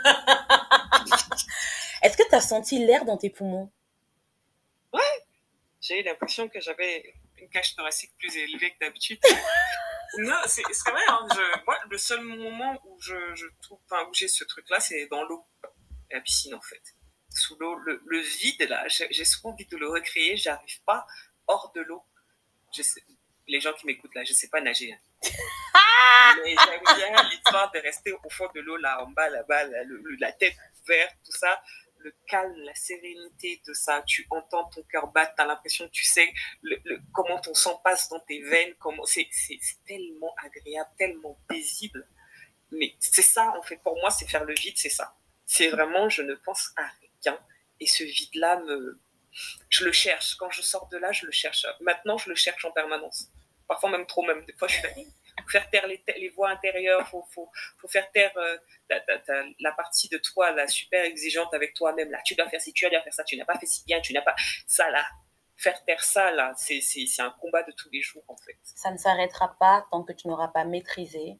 [2.03, 3.71] Est-ce que tu as senti l'air dans tes poumons?
[5.81, 9.18] J'ai eu l'impression que j'avais une cage thoracique plus élevée que d'habitude.
[10.18, 11.02] non, c'est vrai.
[11.09, 14.81] Hein, je, moi, le seul moment où je, je trouve, enfin, où j'ai ce truc-là,
[14.81, 15.44] c'est dans l'eau,
[16.11, 16.83] la piscine en fait.
[17.35, 20.37] Sous l'eau, le, le vide là, j'ai souvent envie de le recréer.
[20.37, 21.07] J'arrive pas
[21.46, 22.05] hors de l'eau.
[23.48, 24.92] Les gens qui m'écoutent là, je sais pas nager.
[24.92, 25.28] hein.
[26.44, 29.78] Mais j'aime bien l'histoire de rester au fond de l'eau là, en bas, là-bas, là,
[30.18, 31.62] la tête ouverte, tout ça
[32.03, 34.03] le calme, la sérénité de ça.
[34.07, 36.77] Tu entends ton cœur battre, tu as l'impression que tu sais le,
[37.12, 38.75] comment ton sang passe dans tes veines.
[38.79, 39.29] Comment c'est,
[39.87, 42.07] tellement agréable, tellement paisible.
[42.71, 45.15] Mais c'est ça, en fait, pour moi, c'est faire le vide, c'est ça.
[45.45, 46.87] C'est vraiment, je ne pense à
[47.25, 47.38] rien.
[47.81, 49.01] Et ce vide-là, me...
[49.69, 50.37] je le cherche.
[50.37, 51.67] Quand je sors de là, je le cherche.
[51.81, 53.29] Maintenant, je le cherche en permanence.
[53.69, 54.45] Parfois même trop, même.
[54.47, 55.07] Des fois, je suis
[55.40, 58.57] faut faire taire les, les voix intérieures, faut, faut, faut faire taire euh,
[58.88, 62.11] ta- ta- ta- la partie de toi, la super exigeante avec toi-même.
[62.11, 64.01] Là, tu dois faire ci, tu dois faire ça, tu n'as pas fait si bien,
[64.01, 64.35] tu n'as pas
[64.66, 65.05] ça là.
[65.57, 66.81] Faire taire ça là, c'est,
[67.21, 68.57] un combat de tous les jours en fait.
[68.62, 71.38] Ça ne s'arrêtera pas tant que tu n'auras pas maîtrisé.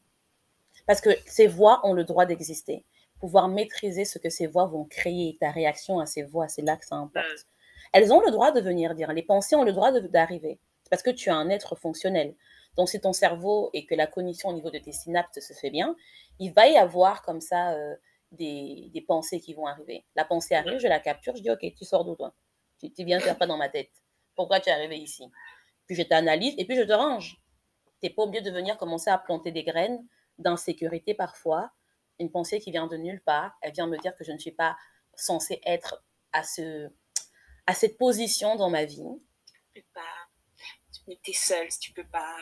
[0.87, 2.85] Parce que ces voix ont le droit d'exister.
[3.19, 6.75] pouvoir maîtriser ce que ces voix vont créer, ta réaction à ces voix, c'est là
[6.77, 7.25] que ça importe.
[7.93, 11.09] Elles ont le droit de venir dire, les pensées ont le droit d'arriver, parce que
[11.11, 12.35] tu es un être fonctionnel.
[12.77, 15.69] Donc, si ton cerveau et que la cognition au niveau de tes synapses se fait
[15.69, 15.95] bien,
[16.39, 17.95] il va y avoir comme ça euh,
[18.31, 20.05] des, des, pensées qui vont arriver.
[20.15, 22.33] La pensée arrive, je la capture, je dis, OK, tu sors d'où toi?
[22.79, 23.91] Tu, tu, viens faire pas dans ma tête.
[24.35, 25.23] Pourquoi tu es arrivé ici?
[25.85, 27.41] Puis je t'analyse et puis je te range.
[28.01, 30.05] Tu n'es pas obligé de venir commencer à planter des graines
[30.37, 31.71] d'insécurité parfois.
[32.19, 34.51] Une pensée qui vient de nulle part, elle vient me dire que je ne suis
[34.51, 34.75] pas
[35.15, 36.89] censée être à, ce,
[37.67, 39.03] à cette position dans ma vie.
[39.73, 40.01] Tu peux pas.
[41.05, 42.35] Tu es seule si tu peux pas.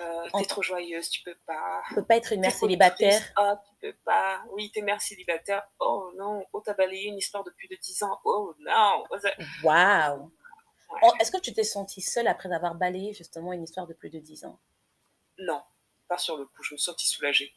[0.00, 1.82] Euh, t'es trop joyeuse, tu peux pas.
[1.88, 3.20] Tu peux pas être une mère célibataire.
[3.38, 4.42] Oh, tu peux pas.
[4.52, 5.66] Oui, t'es mère célibataire.
[5.80, 6.44] Oh non.
[6.52, 8.20] Oh, t'as balayé une histoire de plus de 10 ans.
[8.24, 9.04] Oh non.
[9.62, 10.30] Waouh.
[11.02, 14.10] Oh, est-ce que tu t'es sentie seule après avoir balayé justement une histoire de plus
[14.10, 14.58] de 10 ans?
[15.38, 15.62] Non,
[16.08, 16.62] pas sur le coup.
[16.62, 17.54] Je me suis sentie soulagée.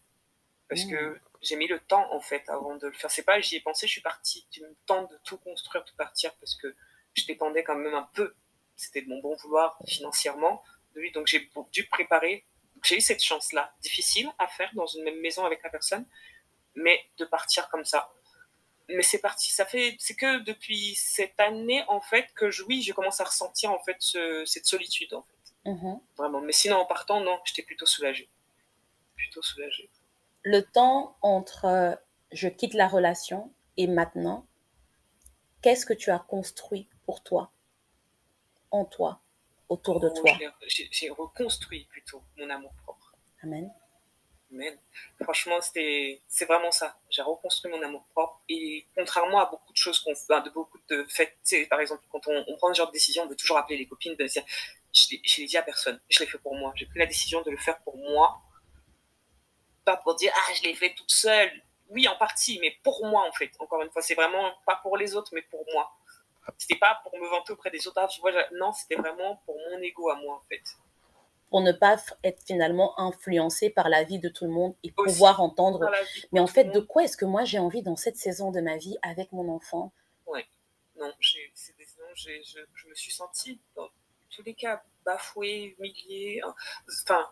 [0.67, 1.19] Parce que mmh.
[1.41, 3.11] j'ai mis le temps en fait avant de le faire.
[3.11, 6.33] C'est pas, j'y ai pensé, je suis partie du temps de tout construire, de partir
[6.35, 6.73] parce que
[7.13, 8.33] je dépendais quand même un peu.
[8.77, 10.63] C'était de mon bon vouloir financièrement
[10.95, 11.11] de lui.
[11.11, 12.45] Donc j'ai dû préparer.
[12.83, 16.05] J'ai eu cette chance-là, difficile à faire dans une même maison avec la personne,
[16.75, 18.11] mais de partir comme ça.
[18.89, 19.51] Mais c'est parti.
[19.51, 23.25] Ça fait, c'est que depuis cette année en fait que je, oui, je commence à
[23.25, 23.97] ressentir en fait
[24.45, 25.69] cette solitude en fait.
[25.69, 26.01] Mm-hmm.
[26.17, 26.41] Vraiment.
[26.41, 28.29] Mais sinon en partant, non, j'étais plutôt soulagée.
[29.15, 29.89] Plutôt soulagée.
[30.43, 31.95] Le temps entre euh,
[32.31, 34.47] je quitte la relation et maintenant,
[35.61, 37.51] qu'est-ce que tu as construit pour toi,
[38.71, 39.21] en toi
[39.71, 40.31] autour de toi
[40.67, 43.15] J'ai reconstruit plutôt mon amour propre.
[43.43, 43.71] Amen.
[44.51, 44.77] Amen.
[45.23, 46.99] Franchement, c'est vraiment ça.
[47.09, 48.41] J'ai reconstruit mon amour propre.
[48.49, 51.37] Et contrairement à beaucoup de choses qu'on fait, de beaucoup de faits,
[51.69, 54.15] par exemple, quand on, prend ce genre de décision, on veut toujours appeler les copines,
[54.15, 54.43] de dire,
[54.93, 55.99] je ne l'ai dit à personne.
[56.09, 56.73] Je l'ai fait pour moi.
[56.75, 58.41] J'ai pris la décision de le faire pour moi.
[59.85, 61.49] Pas pour dire, ah, je l'ai fait toute seule.
[61.89, 63.51] Oui, en partie, mais pour moi, en fait.
[63.59, 65.93] Encore une fois, c'est vraiment pas pour les autres, mais pour moi.
[66.57, 67.99] C'était pas pour me vanter auprès des autres.
[67.99, 70.63] Ah, tu vois, non, c'était vraiment pour mon ego à moi, en fait.
[71.49, 75.41] Pour ne pas être finalement influencé par la vie de tout le monde et pouvoir
[75.41, 75.89] entendre.
[76.31, 78.77] Mais en fait, de quoi est-ce que moi j'ai envie dans cette saison de ma
[78.77, 79.91] vie avec mon enfant?
[80.25, 80.45] Ouais.
[80.95, 83.89] Non, c'est des je, je, me suis sentie, dans
[84.29, 86.53] tous les cas, bafouée, humiliée, hein.
[87.03, 87.27] enfin,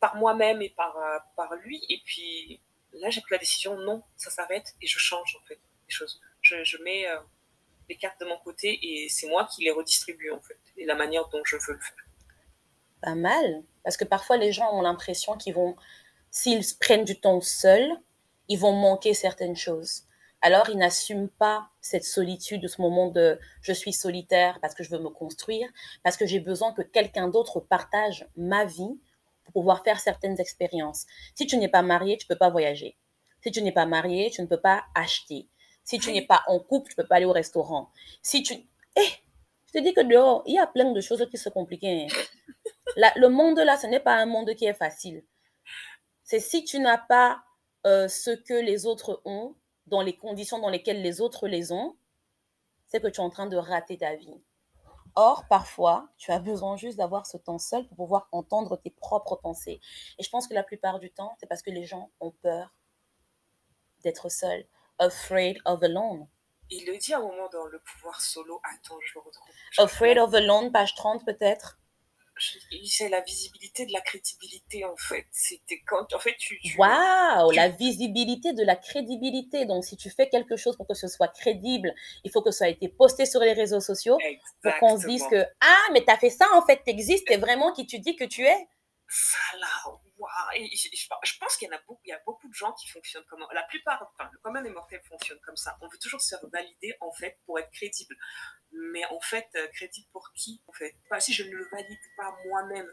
[0.00, 1.80] par moi-même et par, euh, par lui.
[1.88, 2.60] Et puis
[2.92, 6.20] là, j'ai pris la décision, non, ça s'arrête et je change en fait les choses.
[6.42, 7.08] Je, je mets.
[7.08, 7.18] Euh,
[7.88, 10.94] les cartes de mon côté et c'est moi qui les redistribue en fait, et la
[10.94, 12.04] manière dont je veux le faire.
[13.02, 15.76] Pas mal, parce que parfois les gens ont l'impression qu'ils vont,
[16.30, 17.90] s'ils prennent du temps seuls,
[18.48, 20.04] ils vont manquer certaines choses.
[20.42, 24.90] Alors ils n'assument pas cette solitude, ce moment de je suis solitaire parce que je
[24.90, 25.68] veux me construire,
[26.02, 29.00] parce que j'ai besoin que quelqu'un d'autre partage ma vie
[29.44, 31.06] pour pouvoir faire certaines expériences.
[31.34, 32.96] Si tu n'es pas marié, tu peux pas voyager.
[33.42, 35.48] Si tu n'es pas marié, tu ne peux pas acheter.
[35.84, 37.90] Si tu n'es pas en couple, tu peux pas aller au restaurant.
[38.22, 38.54] Si tu...
[38.54, 39.08] Eh,
[39.66, 42.08] je te dis que dehors, il y a plein de choses qui sont compliquées.
[42.96, 43.10] Hein.
[43.16, 45.24] le monde là, ce n'est pas un monde qui est facile.
[46.22, 47.44] C'est si tu n'as pas
[47.86, 49.54] euh, ce que les autres ont,
[49.86, 51.96] dans les conditions dans lesquelles les autres les ont,
[52.86, 54.40] c'est que tu es en train de rater ta vie.
[55.16, 59.36] Or, parfois, tu as besoin juste d'avoir ce temps seul pour pouvoir entendre tes propres
[59.36, 59.80] pensées.
[60.18, 62.74] Et je pense que la plupart du temps, c'est parce que les gens ont peur
[64.02, 64.66] d'être seuls
[64.98, 66.28] Afraid of Alone.
[66.70, 68.60] Il le dit à un moment dans Le pouvoir solo.
[68.64, 69.54] Attends, je le retrouve.
[69.78, 71.78] Afraid of Alone, page 30 peut-être.
[72.84, 75.24] C'est la visibilité de la crédibilité en fait.
[75.30, 76.60] C'était quand en fait tu.
[76.76, 79.66] Waouh, la visibilité de la crédibilité.
[79.66, 82.68] Donc si tu fais quelque chose pour que ce soit crédible, il faut que ça
[82.68, 84.18] ait été posté sur les réseaux sociaux
[84.62, 87.72] pour qu'on se dise que ah mais t'as fait ça en fait, t'existes, t'es vraiment
[87.72, 88.68] qui tu dis que tu es.
[89.08, 89.92] Ça là,
[90.54, 93.24] je, pense qu'il y, en a beaucoup, il y a beaucoup de gens qui fonctionnent
[93.28, 95.76] comme la plupart, enfin, le commun des mortels fonctionne comme ça.
[95.80, 98.16] On veut toujours se faire valider en fait pour être crédible.
[98.72, 100.94] Mais en fait, euh, crédible pour qui en fait?
[101.20, 102.90] Si je ne le valide pas moi-même.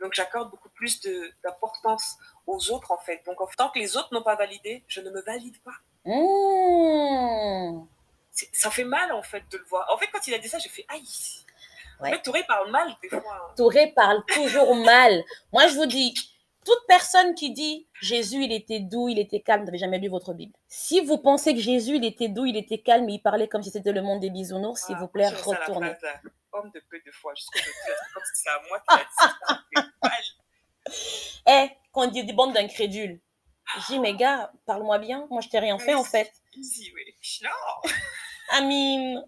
[0.00, 1.00] Donc j'accorde beaucoup plus
[1.42, 2.16] d'importance
[2.46, 3.22] aux autres en fait.
[3.24, 5.76] Donc en, tant que les autres n'ont pas validé, je ne me valide pas.
[6.04, 7.86] Mmh.
[8.52, 9.88] Ça fait mal en fait de le voir.
[9.92, 11.06] En fait, quand il a dit ça, j'ai fait aïe.
[12.00, 12.08] Ouais.
[12.08, 13.22] En fait, Touré parle mal des fois.
[13.24, 13.54] Hein.
[13.56, 15.22] Touré parle toujours mal.
[15.52, 16.12] Moi, je vous dis,
[16.64, 20.08] toute personne qui dit Jésus, il était doux, il était calme, vous n'avez jamais lu
[20.08, 20.52] votre Bible.
[20.68, 23.70] Si vous pensez que Jésus, il était doux, il était calme, il parlait comme si
[23.70, 25.94] c'était le monde des bisounours, s'il vous plaît, retournez.
[26.52, 27.58] Homme de peu de foi, jusqu'au
[28.14, 30.30] comme si c'est à moi qui a dit
[31.46, 33.20] Eh, quand on dit des bandes d'incrédules,
[33.76, 36.32] je dis, mais gars, parle-moi bien, moi je t'ai rien fait en fait.
[36.52, 37.02] Easy, oui.
[37.42, 37.90] Non.
[38.50, 39.24] Amine,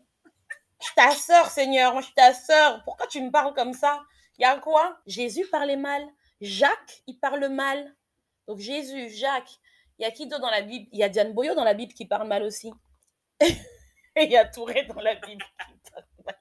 [0.81, 3.72] je suis ta sœur, Seigneur, moi je suis ta sœur, pourquoi tu me parles comme
[3.72, 4.01] ça?
[4.38, 4.99] Il y a quoi?
[5.07, 6.07] Jésus parlait mal.
[6.40, 7.94] Jacques, il parle mal.
[8.46, 9.59] Donc Jésus, Jacques,
[9.99, 10.88] Il y a qui dans la Bible?
[10.92, 12.72] Il y a Diane Boyo dans la Bible qui parle mal aussi.
[13.40, 16.37] Il y a Touré dans la Bible qui parle mal.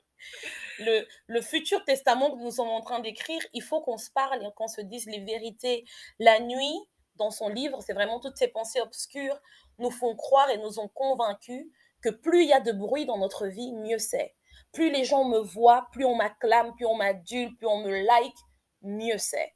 [0.79, 4.43] Le, le, futur testament que nous sommes en train d'écrire, il faut qu'on se parle
[4.43, 5.85] et qu'on se dise les vérités.
[6.19, 6.75] La nuit,
[7.15, 9.39] dans son livre, c'est vraiment toutes ces pensées obscures
[9.79, 11.67] nous font croire et nous ont convaincus
[12.01, 14.35] que plus il y a de bruit dans notre vie, mieux c'est.
[14.71, 18.35] Plus les gens me voient, plus on m'acclame, plus on m'adule, plus on me like,
[18.81, 19.54] mieux c'est.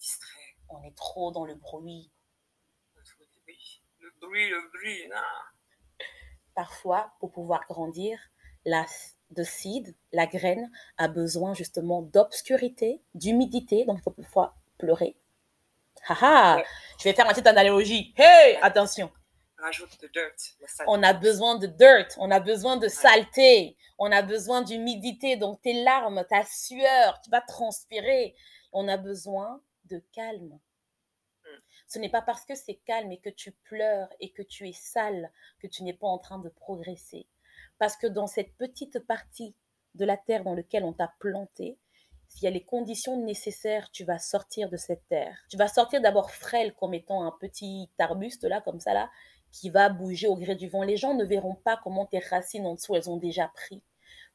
[0.00, 0.56] On est distrait.
[0.70, 2.10] On est trop dans le bruit.
[3.98, 6.06] Le bruit, le bruit, non.
[6.54, 8.18] Parfois, pour pouvoir grandir,
[8.64, 8.86] la
[9.30, 15.16] de seed, la graine, a besoin justement d'obscurité, d'humidité, donc il faut parfois pleurer.
[16.08, 16.62] Haha,
[16.98, 18.12] je vais faire ma petite analogie.
[18.16, 19.12] Hey, attention.
[19.58, 20.56] Rajoute de dirt.
[20.88, 25.36] On a besoin de dirt, on a besoin de saleté, on a besoin d'humidité.
[25.36, 28.34] Donc tes larmes, ta sueur, tu vas transpirer.
[28.72, 29.60] On a besoin
[29.90, 30.58] de calme.
[31.44, 31.60] Hmm.
[31.88, 34.72] Ce n'est pas parce que c'est calme et que tu pleures et que tu es
[34.72, 37.26] sale que tu n'es pas en train de progresser.
[37.78, 39.54] Parce que dans cette petite partie
[39.94, 41.78] de la terre dans laquelle on t'a planté,
[42.28, 45.36] s'il y a les conditions nécessaires, tu vas sortir de cette terre.
[45.50, 49.10] Tu vas sortir d'abord frêle comme étant un petit arbuste là, comme ça là,
[49.50, 50.84] qui va bouger au gré du vent.
[50.84, 53.82] Les gens ne verront pas comment tes racines en dessous, elles ont déjà pris.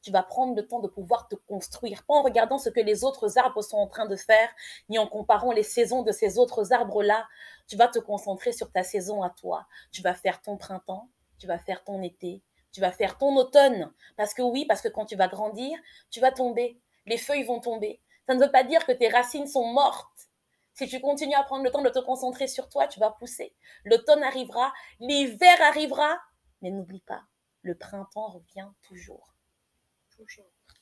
[0.02, 3.02] Tu vas prendre le temps de pouvoir te construire, pas en regardant ce que les
[3.02, 4.48] autres arbres sont en train de faire,
[4.88, 7.26] ni en comparant les saisons de ces autres arbres-là.
[7.66, 9.66] Tu vas te concentrer sur ta saison à toi.
[9.90, 13.92] Tu vas faire ton printemps, tu vas faire ton été, tu vas faire ton automne.
[14.16, 15.78] Parce que oui, parce que quand tu vas grandir,
[16.10, 16.80] tu vas tomber.
[17.06, 18.00] Les feuilles vont tomber.
[18.26, 20.28] Ça ne veut pas dire que tes racines sont mortes.
[20.74, 23.54] Si tu continues à prendre le temps de te concentrer sur toi, tu vas pousser.
[23.84, 26.20] L'automne arrivera, l'hiver arrivera,
[26.60, 27.22] mais n'oublie pas,
[27.62, 29.35] le printemps revient toujours.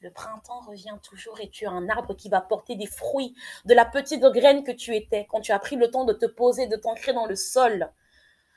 [0.00, 3.74] Le printemps revient toujours et tu as un arbre qui va porter des fruits de
[3.74, 6.66] la petite graine que tu étais quand tu as pris le temps de te poser,
[6.66, 7.90] de t'ancrer dans le sol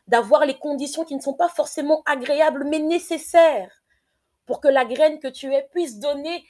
[0.07, 3.83] d'avoir les conditions qui ne sont pas forcément agréables, mais nécessaires
[4.45, 6.45] pour que la graine que tu es puisse donner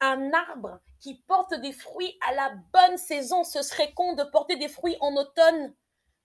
[0.00, 3.44] un arbre qui porte des fruits à la bonne saison.
[3.44, 5.74] Ce serait con de porter des fruits en automne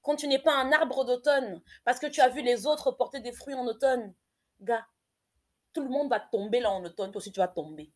[0.02, 3.22] quand tu n'es pas un arbre d'automne, parce que tu as vu les autres porter
[3.22, 4.14] des fruits en automne.
[4.60, 4.86] Gars,
[5.74, 7.92] tout le monde va tomber là en automne, toi aussi tu vas tomber.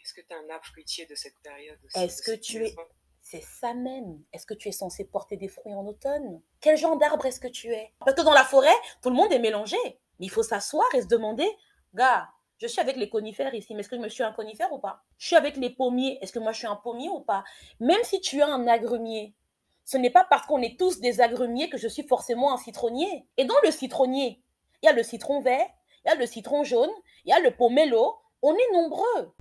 [0.00, 2.74] Est-ce que tu es un arbre fruitier de cette période Est-ce que tu es...
[3.22, 4.20] C'est ça même.
[4.32, 6.42] Est-ce que tu es censé porter des fruits en automne?
[6.60, 7.92] Quel genre d'arbre est-ce que tu es?
[8.00, 9.76] Parce que dans la forêt, tout le monde est mélangé.
[10.18, 11.48] Mais il faut s'asseoir et se demander,
[11.94, 14.72] gars, je suis avec les conifères ici, mais est-ce que je me suis un conifère
[14.72, 15.02] ou pas?
[15.18, 17.44] Je suis avec les pommiers, est-ce que moi je suis un pommier ou pas?
[17.80, 19.34] Même si tu es un agrumier,
[19.84, 23.26] ce n'est pas parce qu'on est tous des agrumiers que je suis forcément un citronnier.
[23.36, 24.42] Et dans le citronnier,
[24.82, 25.68] il y a le citron vert,
[26.04, 26.90] il y a le citron jaune,
[27.24, 28.16] il y a le pomelo.
[28.42, 29.34] On est nombreux.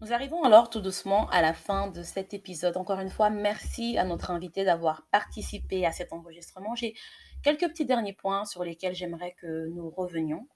[0.00, 2.78] Nous arrivons alors tout doucement à la fin de cet épisode.
[2.78, 6.74] Encore une fois, merci à notre invité d'avoir participé à cet enregistrement.
[6.74, 6.94] J'ai
[7.42, 10.48] quelques petits derniers points sur lesquels j'aimerais que nous revenions.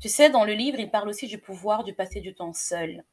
[0.00, 3.04] Tu sais, dans le livre, il parle aussi du pouvoir du passer du temps seul.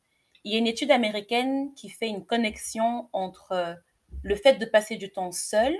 [0.45, 3.77] Il y a une étude américaine qui fait une connexion entre
[4.21, 5.75] le fait de passer du temps seul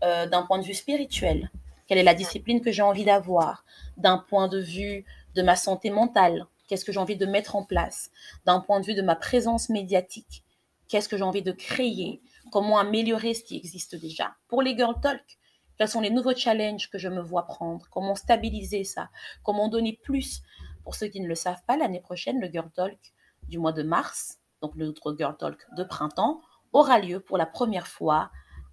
[0.02, 1.50] euh, d'un point de vue spirituel,
[1.92, 3.66] quelle est la discipline que j'ai envie d'avoir,
[3.98, 7.64] d'un point de vue de ma santé mentale, qu'est-ce que j'ai envie de mettre en
[7.64, 8.10] place,
[8.46, 10.42] d'un point de vue de ma présence médiatique,
[10.88, 12.22] Qu'est-ce que j'ai envie de créer?
[12.50, 14.34] Comment améliorer ce qui existe déjà?
[14.48, 15.38] Pour les Girl Talk,
[15.76, 17.86] Quels sont les nouveaux challenges que je me vois prendre?
[17.90, 19.10] Comment stabiliser ça?
[19.42, 20.40] Comment donner plus?
[20.84, 23.12] Pour ceux qui ne le savent pas, l'année prochaine, le Girl Talk
[23.50, 26.40] du mois de mars, donc notre Girl Talk de printemps,
[26.72, 28.30] aura lieu pour la première fois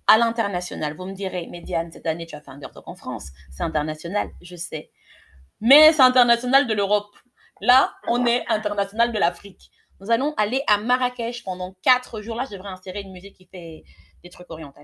[0.09, 0.95] à l'international.
[0.95, 3.29] Vous me direz, Médiane, cette année, tu as fait un Talk en France.
[3.51, 4.91] C'est international, je sais.
[5.61, 7.15] Mais c'est international de l'Europe.
[7.61, 9.69] Là, on est international de l'Afrique.
[10.01, 12.35] Nous allons aller à Marrakech pendant quatre jours.
[12.35, 13.83] Là, je devrais insérer une musique qui fait
[14.23, 14.81] des trucs orientaux.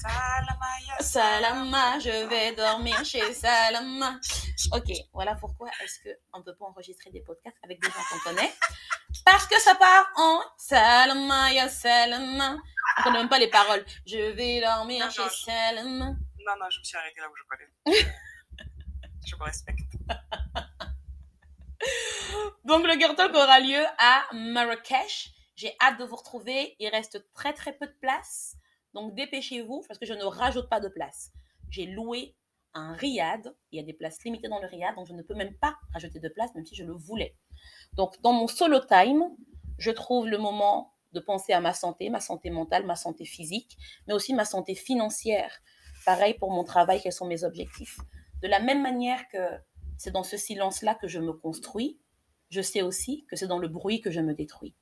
[0.00, 4.18] Salama, Salama, je vais dormir chez Salama.
[4.72, 8.30] Ok, voilà pourquoi est-ce qu'on ne peut pas enregistrer des podcasts avec des gens qu'on
[8.30, 8.52] connaît?
[9.24, 12.56] Parce que ça part en Salama, ya Salama.
[12.96, 13.84] On ne connaît même pas les paroles.
[14.06, 16.06] Je vais dormir chez Salama.
[16.44, 17.68] Non, non, je me suis arrêtée là où je connais.
[19.26, 19.80] je me respecte.
[22.64, 25.30] Donc le Girl Talk aura lieu à Marrakech.
[25.56, 26.76] J'ai hâte de vous retrouver.
[26.78, 28.56] Il reste très très peu de place.
[28.94, 31.32] Donc dépêchez-vous parce que je ne rajoute pas de place.
[31.70, 32.34] J'ai loué
[32.74, 33.54] un riad.
[33.70, 35.76] Il y a des places limitées dans le riad, donc je ne peux même pas
[35.92, 37.36] rajouter de place, même si je le voulais.
[37.94, 39.24] Donc dans mon solo time,
[39.78, 43.76] je trouve le moment de penser à ma santé, ma santé mentale, ma santé physique,
[44.06, 45.60] mais aussi ma santé financière.
[46.06, 47.98] Pareil pour mon travail, quels sont mes objectifs.
[48.42, 49.38] De la même manière que
[49.98, 52.00] c'est dans ce silence-là que je me construis,
[52.50, 54.74] je sais aussi que c'est dans le bruit que je me détruis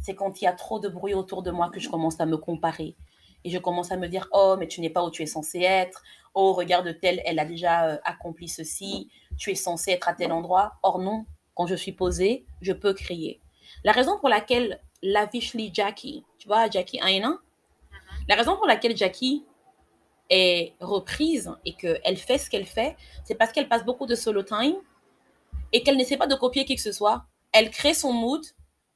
[0.00, 2.26] c'est quand il y a trop de bruit autour de moi que je commence à
[2.26, 2.96] me comparer.
[3.44, 5.60] Et je commence à me dire, oh, mais tu n'es pas où tu es censé
[5.60, 6.02] être.
[6.34, 9.08] Oh, regarde telle, elle a déjà euh, accompli ceci.
[9.38, 10.74] Tu es censé être à tel endroit.
[10.82, 11.24] Or non,
[11.54, 13.40] quand je suis posée, je peux crier.
[13.84, 17.38] La raison pour laquelle la Vishli Jackie, tu vois, Jackie Aina,
[18.28, 19.44] la raison pour laquelle Jackie
[20.28, 24.42] est reprise et qu'elle fait ce qu'elle fait, c'est parce qu'elle passe beaucoup de solo
[24.42, 24.76] time
[25.72, 27.24] et qu'elle n'essaie pas de copier qui que ce soit.
[27.52, 28.42] Elle crée son mood,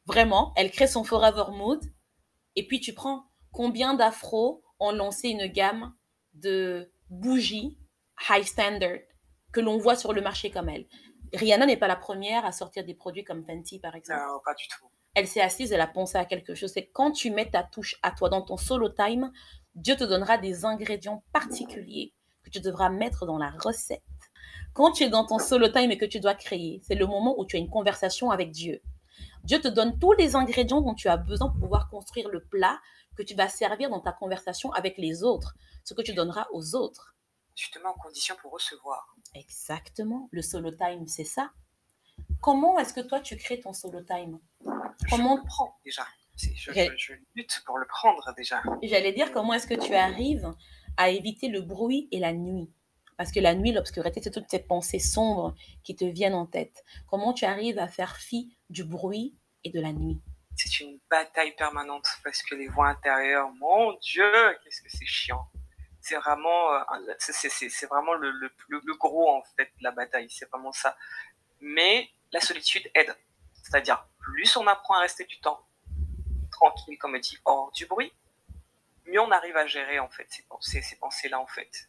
[0.07, 1.81] Vraiment, elle crée son Forever Mood.
[2.57, 5.95] Et puis tu prends combien d'afro ont lancé une gamme
[6.35, 7.79] de bougies
[8.29, 8.99] high standard
[9.53, 10.87] que l'on voit sur le marché comme elle.
[11.33, 14.21] Rihanna n'est pas la première à sortir des produits comme Fenty, par exemple.
[14.21, 14.87] Non, pas du tout.
[15.15, 16.73] Elle s'est assise, elle a pensé à quelque chose.
[16.73, 19.33] C'est quand tu mets ta touche à toi dans ton solo time,
[19.75, 22.13] Dieu te donnera des ingrédients particuliers
[22.43, 24.03] que tu devras mettre dans la recette.
[24.73, 27.39] Quand tu es dans ton solo time et que tu dois créer, c'est le moment
[27.39, 28.83] où tu as une conversation avec Dieu.
[29.45, 32.81] Dieu te donne tous les ingrédients dont tu as besoin pour pouvoir construire le plat
[33.15, 35.55] que tu vas servir dans ta conversation avec les autres,
[35.85, 37.15] ce que tu donneras aux autres.
[37.55, 39.15] Tu te mets en condition pour recevoir.
[39.35, 40.29] Exactement.
[40.33, 41.53] Le solo time, c'est ça.
[42.41, 44.41] Comment est-ce que toi, tu crées ton solo time?
[45.11, 45.37] Comment...
[45.37, 46.07] Je le prends déjà.
[46.37, 48.63] Je, lutte pour le prendre déjà.
[48.83, 50.53] J'allais dire comment est-ce que tu arrives
[50.97, 52.73] à éviter le bruit et la nuit?
[53.17, 56.85] Parce que la nuit, l'obscurité, c'est toutes ces pensées sombres qui te viennent en tête.
[57.09, 60.21] Comment tu arrives à faire fi du bruit et de la nuit?
[60.57, 64.31] C'est une bataille permanente parce que les voix intérieures, mon Dieu,
[64.63, 65.47] qu'est-ce que c'est chiant.
[66.01, 68.51] C'est vraiment, euh, c'est vraiment le,
[68.99, 70.97] gros en fait de la bataille, c'est vraiment ça.
[71.61, 73.17] Mais la solitude aide.
[73.63, 75.67] C'est-à-dire, plus on apprend à rester du temps
[76.51, 78.13] tranquille, comme on dit, hors du bruit,
[79.07, 80.29] mieux on arrive à gérer en fait
[80.61, 81.89] ces pensées-là en fait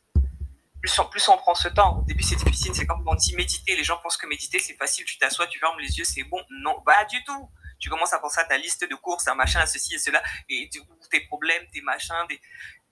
[1.09, 1.99] plus on, prend ce temps.
[1.99, 2.73] Au début, c'est difficile.
[2.75, 3.75] C'est comme on dit méditer.
[3.75, 5.05] Les gens pensent que méditer, c'est facile.
[5.05, 6.41] Tu t'assois, tu fermes les yeux, c'est bon.
[6.49, 7.49] Non, pas du tout.
[7.79, 10.23] Tu commences à penser à ta liste de courses, à machin, à ceci et cela,
[10.49, 10.69] et
[11.11, 12.15] tes problèmes, tes machins,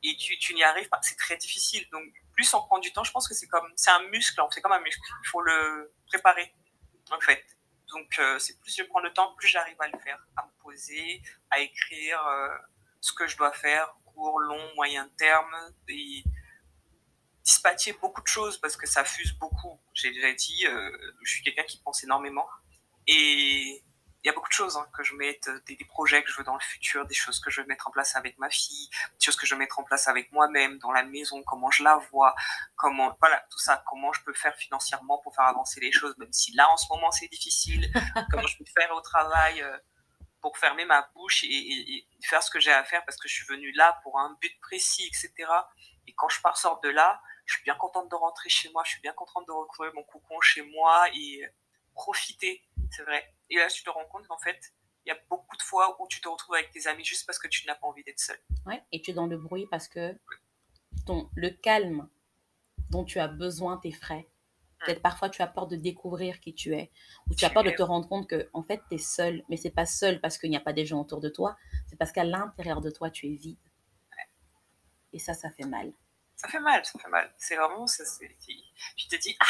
[0.04, 1.00] et tu, n'y arrives pas.
[1.02, 1.88] C'est très difficile.
[1.92, 2.04] Donc,
[2.34, 4.42] plus on prend du temps, je pense que c'est comme, c'est un muscle.
[4.52, 5.02] C'est comme un muscle.
[5.24, 6.54] Il faut le préparer,
[7.12, 7.44] en fait.
[7.94, 10.52] Donc, euh, c'est plus je prends le temps, plus j'arrive à le faire, à me
[10.62, 12.50] poser, à écrire euh,
[13.02, 15.56] ce que je dois faire, court, long, moyen terme,
[17.44, 19.80] dispatcher beaucoup de choses parce que ça fuse beaucoup.
[19.94, 22.48] J'ai déjà dit, euh, je suis quelqu'un qui pense énormément.
[23.08, 23.84] Et
[24.24, 26.38] il y a beaucoup de choses hein, que je mette, des, des, projets que je
[26.38, 28.90] veux dans le futur, des choses que je veux mettre en place avec ma fille,
[29.20, 31.84] des choses que je veux mettre en place avec moi-même, dans la maison, comment je
[31.84, 32.34] la vois,
[32.78, 36.32] comment, voilà, tout ça, comment je peux faire financièrement pour faire avancer les choses, même
[36.32, 37.92] si là, en ce moment, c'est difficile,
[38.32, 39.78] comment je peux faire au travail euh,
[40.40, 43.28] pour fermer ma bouche et, et, et faire ce que j'ai à faire parce que
[43.28, 45.34] je suis venu là pour un but précis, etc.
[46.08, 48.84] Et quand je pars sort de là, je suis bien contente de rentrer chez moi,
[48.86, 51.46] je suis bien contente de retrouver mon cocon chez moi et
[51.94, 52.62] profiter,
[52.92, 53.24] c'est vrai.
[53.50, 54.74] Et là, tu te rends compte qu'en fait,
[55.06, 57.40] il y a beaucoup de fois où tu te retrouves avec tes amis juste parce
[57.40, 58.38] que tu n'as pas envie d'être seul.
[58.66, 60.18] Ouais, et tu es dans le bruit parce que
[61.06, 62.10] ton, le calme
[62.90, 64.28] dont tu as besoin t'effraie.
[64.80, 64.86] Hmm.
[64.86, 66.92] Peut-être parfois tu as peur de découvrir qui tu es,
[67.30, 69.58] ou tu as peur de te rendre compte que en fait tu es seul, mais
[69.58, 71.58] c'est pas seul parce qu'il n'y a pas des gens autour de toi,
[71.88, 73.58] c'est parce qu'à l'intérieur de toi tu es vide.
[75.12, 75.94] Et ça, ça fait mal
[76.36, 77.34] ça fait mal, ça fait mal.
[77.38, 78.04] C'est vraiment, ça,
[78.98, 79.46] tu te dis, ah,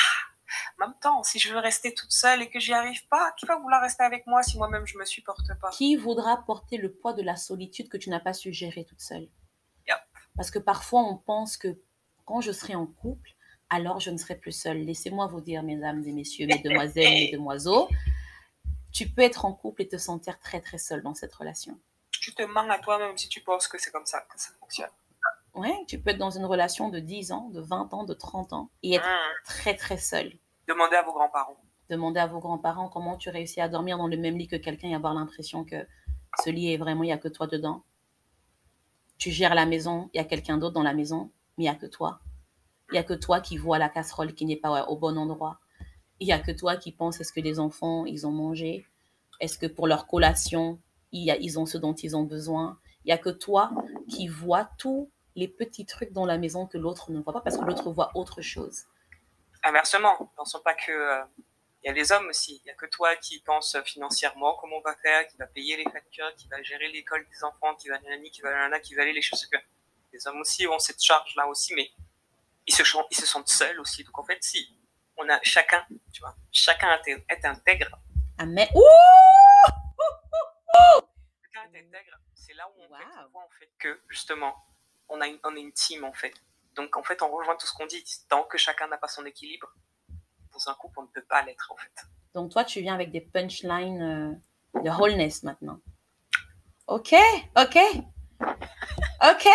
[0.78, 3.46] en même temps, si je veux rester toute seule et que j'y arrive pas, qui
[3.46, 5.70] va vouloir rester avec moi si moi-même je me supporte pas?
[5.72, 9.02] Qui voudra porter le poids de la solitude que tu n'as pas su gérer toute
[9.02, 9.28] seule?
[10.36, 11.80] Parce que parfois on pense que
[12.26, 13.32] quand je serai en couple,
[13.70, 14.78] alors je ne serai plus seule.
[14.80, 17.88] Laissez-moi vous dire, mesdames et messieurs, mesdemoiselles, mesdemoiselles,
[18.92, 21.80] tu peux être en couple et te sentir très très seule dans cette relation.
[22.12, 24.90] Tu te mens à toi-même si tu penses que c'est comme ça que ça fonctionne.
[25.54, 28.54] Ouais, tu peux être dans une relation de 10 ans, de 20 ans, de 30
[28.54, 29.44] ans et être Mmh.
[29.46, 30.34] très très seule.
[30.68, 31.58] Demandez à vos grands-parents.
[31.90, 34.90] Demandez à vos grands-parents comment tu réussis à dormir dans le même lit que quelqu'un
[34.90, 35.86] et avoir l'impression que
[36.44, 37.84] ce lit est vraiment, il n'y a que toi dedans.
[39.18, 41.76] Tu gères la maison, il y a quelqu'un d'autre dans la maison, mais il n'y
[41.76, 42.20] a que toi.
[42.90, 45.60] Il n'y a que toi qui vois la casserole qui n'est pas au bon endroit.
[46.20, 48.86] Il n'y a que toi qui penses est-ce que les enfants, ils ont mangé?
[49.40, 50.80] Est-ce que pour leur collation,
[51.12, 52.80] ils ont ce dont ils ont besoin?
[53.04, 53.72] Il n'y a que toi
[54.10, 57.58] qui vois tous les petits trucs dans la maison que l'autre ne voit pas parce
[57.58, 58.84] que l'autre voit autre chose.
[59.64, 61.24] Inversement, pensons pas que euh,
[61.84, 62.62] il y a les hommes aussi.
[62.64, 65.76] Il y a que toi qui penses financièrement comment on va faire, qui va payer
[65.78, 68.94] les factures, qui va gérer l'école des enfants, qui va nanani, qui va nanana, qui
[68.96, 69.46] va aller les choses.
[69.48, 69.58] que
[70.12, 71.90] Les hommes aussi ont cette charge là aussi, mais
[72.68, 74.04] ils se, chan- ils se sentent seuls aussi.
[74.04, 74.70] Donc en fait, si
[75.18, 77.98] on a chacun, tu vois, chacun est est intègre.
[78.38, 78.68] Amen.
[78.76, 78.82] Ouh
[81.44, 82.18] Chacun est intègre.
[82.34, 83.26] C'est là où on, fait, Wow.
[83.26, 84.56] on voit en fait que justement,
[85.10, 86.34] on a une, on est une team en fait.
[86.76, 88.04] Donc en fait, on rejoint tout ce qu'on dit.
[88.30, 89.68] Tant que chacun n'a pas son équilibre,
[90.54, 91.94] dans un couple, on ne peut pas l'être en fait.
[92.34, 94.02] Donc toi, tu viens avec des punchlines
[94.76, 95.80] euh, de wholeness maintenant.
[96.88, 97.16] Ok,
[97.56, 97.78] ok,
[98.42, 99.48] ok.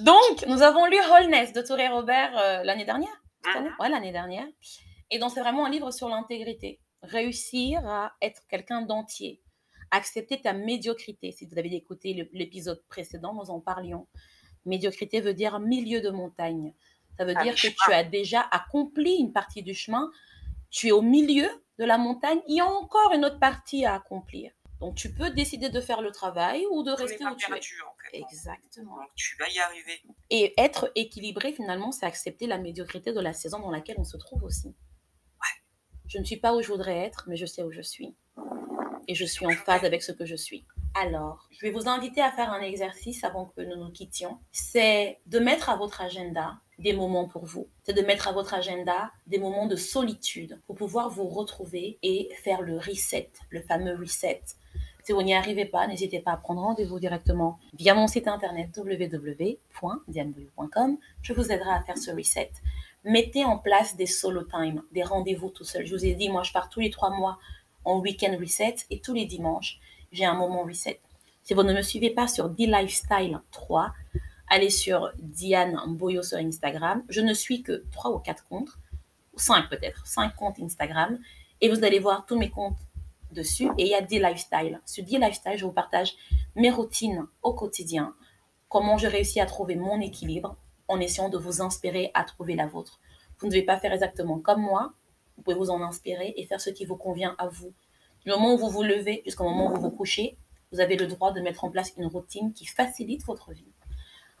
[0.00, 3.12] Donc, nous avons lu Wholeness de Touré Robert euh, l'année dernière.
[3.44, 3.70] Cette année?
[3.78, 4.46] Ouais, l'année dernière.
[5.10, 6.80] Et donc, c'est vraiment un livre sur l'intégrité.
[7.02, 9.42] Réussir à être quelqu'un d'entier.
[9.90, 11.32] Accepter ta médiocrité.
[11.32, 14.06] Si vous avez écouté l'épisode précédent, nous en parlions.
[14.64, 16.72] Médiocrité veut dire milieu de montagne.
[17.18, 17.74] Ça veut Ah, dire que chemin.
[17.84, 20.10] tu as déjà accompli une partie du chemin.
[20.70, 21.48] Tu es au milieu
[21.78, 22.40] de la montagne.
[22.48, 24.52] Il y a encore une autre partie à accomplir.
[24.80, 27.54] Donc, tu peux décider de faire le travail ou de rester où tu es.
[27.54, 27.56] en
[28.10, 28.18] fait.
[28.18, 28.96] Exactement.
[28.96, 30.02] Donc tu vas y arriver.
[30.30, 34.16] Et être équilibré, finalement, c'est accepter la médiocrité de la saison dans laquelle on se
[34.16, 34.74] trouve aussi.
[36.08, 38.14] Je ne suis pas où je voudrais être, mais je sais où je suis.
[39.08, 40.66] Et je suis en phase avec ce que je suis.
[40.94, 44.38] Alors, je vais vous inviter à faire un exercice avant que nous nous quittions.
[44.52, 47.66] C'est de mettre à votre agenda des moments pour vous.
[47.84, 52.28] C'est de mettre à votre agenda des moments de solitude pour pouvoir vous retrouver et
[52.42, 54.42] faire le reset, le fameux reset.
[55.04, 58.68] Si vous n'y arrivez pas, n'hésitez pas à prendre rendez-vous directement via mon site internet
[58.76, 60.98] www.dianebouillou.com.
[61.22, 62.50] Je vous aiderai à faire ce reset.
[63.04, 65.86] Mettez en place des solo time, des rendez-vous tout seul.
[65.86, 67.38] Je vous ai dit, moi, je pars tous les trois mois
[67.84, 69.80] en week-end reset et tous les dimanches,
[70.12, 71.00] j'ai un moment reset.
[71.42, 73.92] Si vous ne me suivez pas sur D-Lifestyle 3,
[74.48, 77.02] allez sur Diane Boyo sur Instagram.
[77.08, 78.78] Je ne suis que trois ou quatre comptes,
[79.34, 81.18] ou cinq peut-être, cinq comptes Instagram,
[81.60, 82.78] et vous allez voir tous mes comptes
[83.32, 83.68] dessus.
[83.78, 84.80] Et il y a D-Lifestyle.
[84.84, 86.14] Sur D-Lifestyle, je vous partage
[86.54, 88.14] mes routines au quotidien,
[88.68, 90.56] comment je réussis à trouver mon équilibre
[90.88, 93.00] en essayant de vous inspirer à trouver la vôtre.
[93.38, 94.92] Vous ne devez pas faire exactement comme moi.
[95.36, 97.72] Vous pouvez vous en inspirer et faire ce qui vous convient à vous.
[98.24, 100.36] Du moment où vous vous levez jusqu'au moment où vous vous couchez,
[100.70, 103.72] vous avez le droit de mettre en place une routine qui facilite votre vie.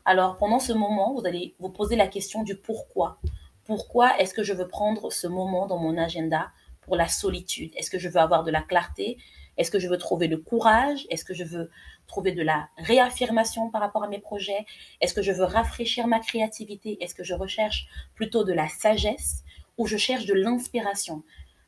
[0.04, 3.18] Alors, pendant ce moment, vous allez vous poser la question du pourquoi.
[3.64, 6.52] Pourquoi est-ce que je veux prendre ce moment dans mon agenda
[6.82, 7.72] pour la solitude?
[7.76, 9.18] Est-ce que je veux avoir de la clarté?
[9.56, 11.04] Est-ce que je veux trouver le courage?
[11.10, 11.68] Est-ce que je veux
[12.06, 14.64] trouver de la réaffirmation par rapport à mes projets?
[15.00, 16.98] Est-ce que je veux rafraîchir ma créativité?
[17.00, 19.42] Est-ce que je recherche plutôt de la sagesse
[19.76, 21.24] ou je cherche de l'inspiration?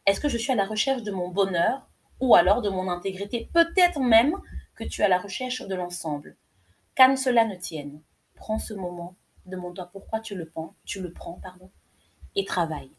[0.07, 1.89] Est-ce que je suis à la recherche de mon bonheur
[2.25, 4.37] ou alors de mon intégrité Peut-être même
[4.75, 6.37] que tu es à la recherche de l'ensemble.
[6.95, 8.01] Qu'à cela ne tienne,
[8.35, 9.17] prends ce moment,
[9.47, 11.71] demande-toi pourquoi tu le prends, tu le prends, pardon,
[12.35, 12.91] et travaille.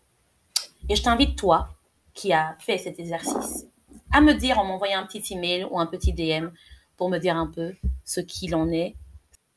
[0.90, 1.70] Et je t'invite, toi,
[2.14, 3.68] qui as fait cet exercice,
[4.12, 6.50] à me dire en m'envoyant un petit email ou un petit DM
[6.98, 7.74] pour me dire un peu
[8.04, 8.96] ce qu'il en est.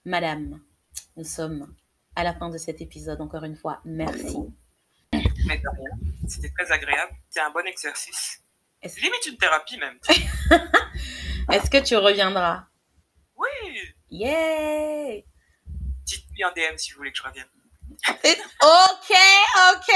[0.04, 0.60] Madame,
[1.16, 1.74] nous sommes
[2.16, 3.20] à la fin de cet épisode.
[3.20, 4.38] Encore une fois, merci.
[6.26, 7.12] C'était très agréable.
[7.28, 8.42] C'était un bon exercice.
[8.80, 9.98] Est-ce Limite une thérapie même.
[11.52, 12.66] est-ce que tu reviendras?
[13.36, 13.78] Oui.
[14.10, 15.26] Yay
[16.04, 17.46] Dites-lui en DM si vous voulez que je revienne.
[18.60, 19.16] Ok,
[19.72, 19.94] ok,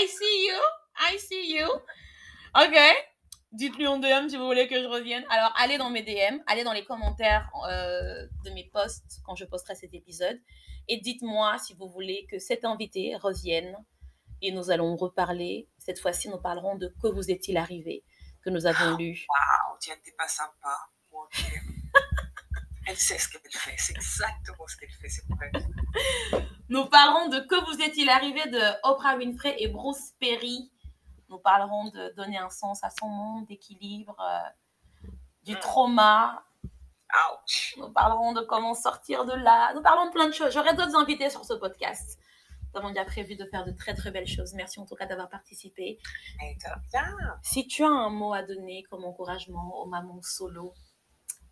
[0.00, 0.60] I see you,
[0.98, 1.66] I see you.
[2.54, 2.76] Ok,
[3.52, 5.24] dites-lui en DM si vous voulez que je revienne.
[5.30, 9.44] Alors, allez dans mes DM, allez dans les commentaires euh, de mes posts quand je
[9.44, 10.38] posterai cet épisode.
[10.88, 13.76] Et dites-moi si vous voulez que cet invité revienne.
[14.40, 15.68] Et nous allons reparler.
[15.78, 18.04] Cette fois-ci, nous parlerons de Que vous est-il arrivé
[18.42, 19.26] que nous avons lu.
[19.36, 20.88] Ah, Diane, t'es pas sympa.
[21.12, 21.44] Moi, ok.
[22.86, 23.74] Elle sait ce qu'elle fait.
[23.76, 25.08] C'est exactement ce qu'elle fait.
[25.10, 25.52] C'est vrai.
[26.70, 30.70] Nous parlerons de Que vous est-il arrivé de Oprah Winfrey et Bruce Perry.
[31.28, 35.08] Nous parlerons de donner un sens à son monde, d'équilibre, euh,
[35.44, 35.58] du Mm.
[35.58, 36.42] trauma.
[37.44, 37.74] Ouch.
[37.78, 39.72] Nous parlerons de comment sortir de là.
[39.74, 40.52] Nous parlons de plein de choses.
[40.54, 42.18] J'aurai d'autres invités sur ce podcast.
[42.72, 44.54] Nous avons déjà prévu de faire de très très belles choses.
[44.54, 45.98] Merci en tout cas d'avoir participé.
[46.42, 46.58] Et.
[47.42, 50.74] Si tu as un mot à donner comme encouragement aux mamans solo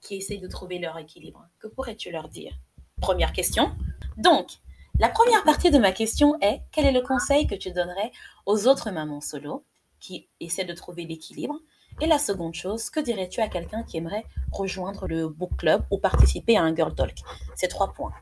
[0.00, 2.54] qui essayent de trouver leur équilibre, que pourrais-tu leur dire?
[3.00, 3.74] Première question.
[4.16, 4.50] Donc,
[4.98, 8.12] la première partie de ma question est quel est le conseil que tu donnerais
[8.46, 9.64] aux autres mamans solo
[10.00, 11.58] qui essaient de trouver l'équilibre?
[12.00, 15.98] Et la seconde chose, que dirais-tu à quelqu'un qui aimerait rejoindre le book club ou
[15.98, 17.18] participer à un girl talk?
[17.54, 18.12] Ces trois points.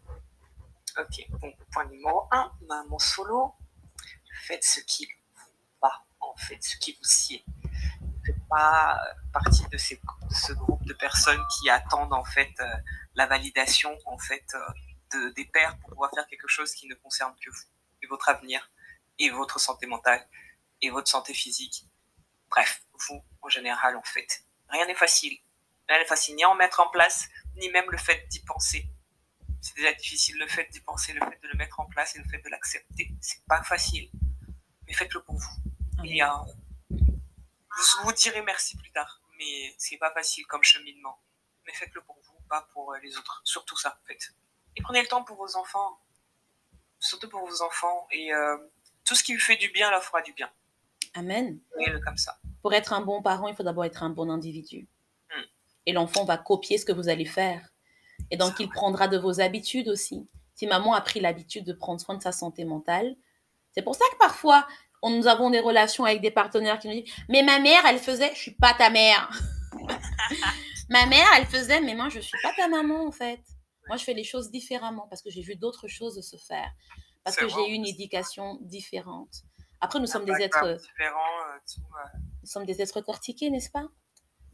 [0.96, 3.52] Ok, donc point numéro un, maman solo,
[4.46, 5.42] faites ce qui vous
[5.82, 7.44] va, en fait, ce qui vous sied.
[8.00, 12.52] Ne faites pas euh, partie de, ces, ce groupe de personnes qui attendent en fait
[12.60, 12.76] euh,
[13.16, 14.58] la validation en fait euh,
[15.14, 17.64] de, des pères pour pouvoir faire quelque chose qui ne concerne que vous
[18.02, 18.70] et votre avenir
[19.18, 20.24] et votre santé mentale
[20.80, 21.86] et votre santé physique.
[22.50, 24.44] Bref, vous en général en fait.
[24.68, 25.36] Rien n'est facile.
[25.88, 28.88] Rien n'est facile ni en mettre en place, ni même le fait d'y penser.
[29.64, 32.18] C'est déjà difficile le fait d'y penser, le fait de le mettre en place et
[32.18, 33.10] le fait de l'accepter.
[33.22, 34.10] C'est pas facile.
[34.86, 36.04] Mais faites-le pour vous.
[36.04, 36.26] Et euh,
[36.90, 39.22] vous vous direz merci plus tard.
[39.38, 41.18] Mais c'est pas facile comme cheminement.
[41.66, 43.40] Mais faites-le pour vous, pas pour euh, les autres.
[43.42, 44.34] Surtout ça, en fait.
[44.76, 45.98] Et prenez le temps pour vos enfants.
[46.98, 48.06] Surtout pour vos enfants.
[48.10, 48.58] Et euh,
[49.06, 50.52] tout ce qui vous fait du bien, leur fera du bien.
[51.14, 51.58] Amen.
[51.70, 52.38] Prenez-le comme ça.
[52.60, 54.86] Pour être un bon parent, il faut d'abord être un bon individu.
[55.30, 55.44] Hmm.
[55.86, 57.70] Et l'enfant va copier ce que vous allez faire.
[58.30, 60.26] Et donc, il prendra de vos habitudes aussi.
[60.54, 63.16] Si maman a pris l'habitude de prendre soin de sa santé mentale,
[63.72, 64.66] c'est pour ça que parfois,
[65.02, 67.98] on, nous avons des relations avec des partenaires qui nous disent Mais ma mère, elle
[67.98, 69.30] faisait, je suis pas ta mère.
[70.88, 73.40] ma mère, elle faisait, mais moi, je suis pas ta maman en fait.
[73.88, 76.72] Moi, je fais les choses différemment parce que j'ai vu d'autres choses se faire.
[77.24, 79.42] Parce que j'ai eu une éducation différente.
[79.80, 83.86] Après, nous sommes des êtres euh, tout, euh, nous sommes des êtres cortiqués, n'est-ce pas?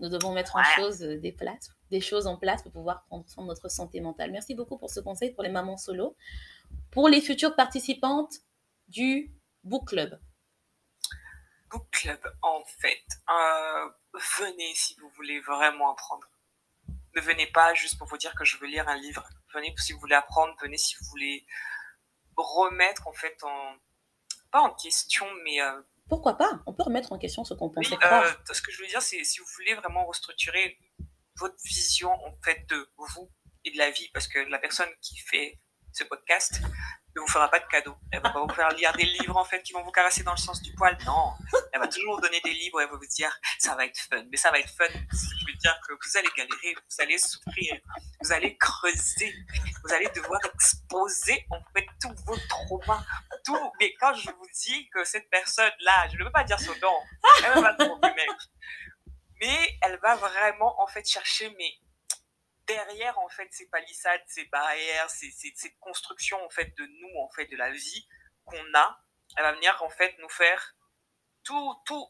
[0.00, 0.74] Nous devons mettre en Ouais.
[0.76, 4.00] chose euh, des, places, des choses en place pour pouvoir prendre soin de notre santé
[4.00, 4.30] mentale.
[4.32, 6.16] Merci beaucoup pour ce conseil pour les mamans solo.
[6.90, 8.34] Pour les futures participantes
[8.88, 9.32] du
[9.64, 10.18] book club,
[11.70, 13.88] Book Club, en fait, euh,
[14.40, 16.28] venez si vous voulez vraiment apprendre.
[17.14, 19.28] Ne venez pas juste pour vous dire que je veux lire un livre.
[19.54, 21.46] Venez si vous voulez apprendre, venez si vous voulez
[22.36, 23.76] remettre en fait en
[24.50, 25.80] pas en question, mais euh,
[26.10, 26.60] pourquoi pas?
[26.66, 28.24] On peut remettre en question ce qu'on oui, pensait croire.
[28.24, 30.78] euh, ce que je veux dire, c'est si vous voulez vraiment restructurer
[31.36, 33.30] votre vision en fait de vous
[33.64, 35.58] et de la vie, parce que la personne qui fait
[35.92, 36.60] ce podcast
[37.16, 37.96] ne vous fera pas de cadeau.
[38.12, 40.32] Elle va pas vous faire lire des livres en fait qui vont vous caresser dans
[40.32, 40.96] le sens du poil.
[41.06, 41.32] Non,
[41.72, 44.22] elle va toujours donner des livres et elle va vous dire ça va être fun.
[44.30, 47.18] Mais ça va être fun, ce qui veut dire que vous allez galérer, vous allez
[47.18, 47.76] souffrir,
[48.22, 49.34] vous allez creuser,
[49.84, 53.04] vous allez devoir exposer en fait tous vos traumas,
[53.44, 53.72] tout.
[53.80, 56.94] Mais quand je vous dis que cette personne-là, je ne veux pas dire son nom,
[57.44, 58.00] elle va pas trop.
[59.40, 61.72] Mais elle va vraiment en fait chercher mais
[62.74, 67.20] derrière en fait ces palissades, ces barrières, ces, ces, cette construction en fait de nous
[67.20, 68.08] en fait de la vie
[68.44, 69.00] qu'on a,
[69.36, 70.76] elle va venir en fait nous faire
[71.44, 72.06] tout tout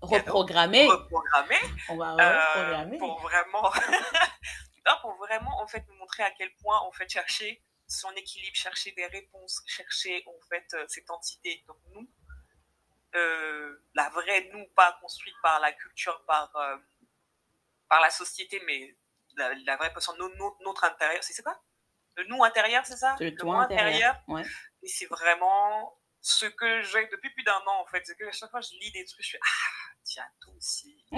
[0.00, 0.86] Reprogrammer.
[0.86, 2.16] reprogrammer On va
[2.56, 3.72] euh, pour vraiment
[4.86, 8.56] Non, pour vraiment en fait nous montrer à quel point en fait chercher son équilibre,
[8.56, 11.64] chercher des réponses, chercher en fait euh, cette entité.
[11.66, 12.08] Donc nous,
[13.14, 16.76] euh, la vraie nous, pas construite par la culture, par euh,
[17.88, 18.96] par la société, mais
[19.36, 21.60] la, la vraie personne, no- no- notre intérieur, c'est quoi?
[22.16, 23.16] Le nous intérieur, c'est ça?
[23.20, 24.16] Le moi intérieur.
[24.28, 24.42] Ouais.
[24.82, 28.02] et c'est vraiment ce que j'ai depuis plus d'un an, en fait.
[28.06, 31.04] C'est que à chaque fois, je lis des trucs, je fais Ah, tiens, toi aussi.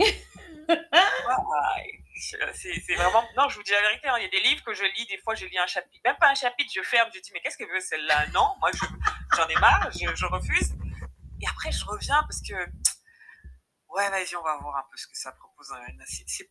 [2.55, 3.23] C'est vraiment.
[3.37, 5.07] Non, je vous dis la vérité, hein, il y a des livres que je lis,
[5.07, 6.01] des fois, je lis un chapitre.
[6.05, 8.27] Même pas un chapitre, je ferme, je dis Mais qu'est-ce qu'elle veut celle-là?
[8.29, 10.73] Non, moi, je- j'en ai marre, je, je refuse.
[11.43, 12.55] Et après, je reviens parce que.
[13.97, 15.73] Ouais, vas-y, on va voir un peu ce que ça propose.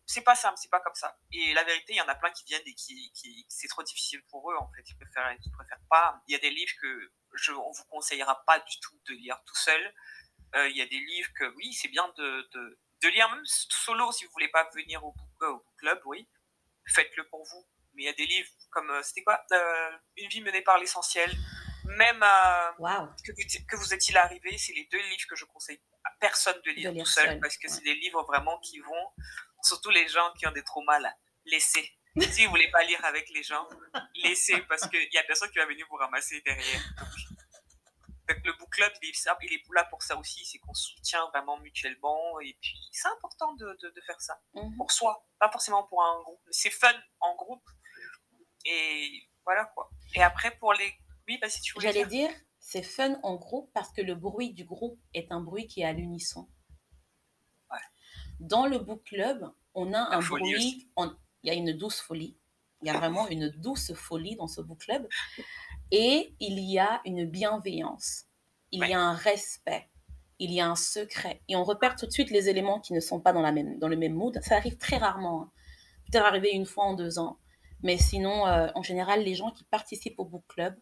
[0.07, 1.15] C'est- pas simple, c'est pas comme ça.
[1.31, 4.23] Et la vérité, il y en a plein qui viennent et qui, c'est trop difficile
[4.31, 4.81] pour eux, en fait.
[4.89, 6.19] Ils préfèrent, ils préfèrent pas.
[6.27, 9.39] Il y a des livres que je, on vous conseillera pas du tout de lire
[9.45, 9.93] tout seul.
[10.55, 14.11] Euh, il y a des livres que, oui, c'est bien de, de, lire même solo
[14.11, 16.27] si vous voulez pas venir au book, euh, au book club, oui.
[16.87, 17.67] Faites-le pour vous.
[17.93, 19.45] Mais il y a des livres comme, euh, c'était quoi
[20.17, 21.31] Une vie menée par l'essentiel.
[21.85, 23.07] Même euh, Waouh.
[23.25, 26.59] que, vous- que vous est-il arrivé, c'est les deux livres que je conseille à personne
[26.65, 27.73] de lire, De lire tout seul, seul, parce que ouais.
[27.73, 29.11] c'est des livres vraiment qui vont,
[29.63, 31.13] surtout les gens qui ont des traumas là,
[31.45, 31.91] laissez.
[32.31, 33.67] si vous voulez pas lire avec les gens,
[34.15, 36.81] laissez, parce qu'il y a personne qui va venir vous ramasser derrière.
[38.27, 42.39] Donc, le book club, il est, là pour ça aussi, c'est qu'on soutient vraiment mutuellement,
[42.39, 44.75] et puis c'est important de, de, de faire ça Mhm.
[44.77, 46.41] pour soi, pas forcément pour un groupe.
[46.47, 47.63] Mais C'est fun en groupe.
[48.65, 49.91] Et voilà quoi.
[50.15, 50.91] Et après pour les.
[51.27, 52.29] Oui, vas-y, tu voulais J'allais dire.
[52.29, 55.81] dire, c'est fun en groupe parce que le bruit du groupe est un bruit qui
[55.81, 56.47] est à l'unisson.
[57.71, 57.79] Ouais.
[58.39, 62.37] Dans le book club, on a La un bruit, il y a une douce folie.
[62.81, 65.07] Il y a vraiment une douce folie dans ce book club.
[65.91, 68.25] Et il y a une bienveillance.
[68.71, 69.89] Il y a un respect.
[70.39, 71.41] Il y a un secret.
[71.47, 73.79] Et on repère tout de suite les éléments qui ne sont pas dans, la même,
[73.79, 74.37] dans le même mood.
[74.41, 75.43] Ça arrive très rarement.
[75.43, 75.51] Hein.
[76.11, 77.39] Peut-être arriver une fois en deux ans.
[77.83, 80.75] Mais sinon, euh, en général, les gens qui participent au book club,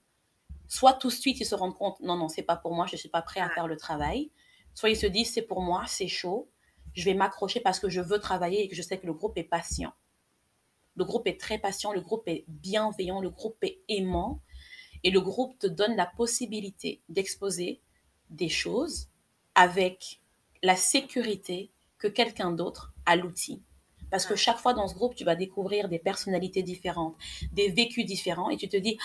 [0.74, 2.96] soit tout de suite, ils se rendent compte, non, non, c'est pas pour moi, je
[2.96, 4.32] ne suis pas prêt à faire le travail.
[4.74, 6.50] Soit ils se disent, c'est pour moi, c'est chaud,
[6.96, 9.38] je vais m'accrocher parce que je veux travailler et que je sais que le groupe
[9.38, 9.94] est patient.
[10.96, 14.42] Le groupe est très patient, le groupe est bienveillant, le groupe est aimant.
[15.04, 17.80] Et le groupe te donne la possibilité d'exposer
[18.32, 19.10] des choses
[19.54, 20.22] avec
[20.64, 23.62] la sécurité que quelqu'un d'autre a l'outil.
[24.14, 27.16] Parce que chaque fois dans ce groupe, tu vas découvrir des personnalités différentes,
[27.52, 28.96] des vécus différents, et tu te dis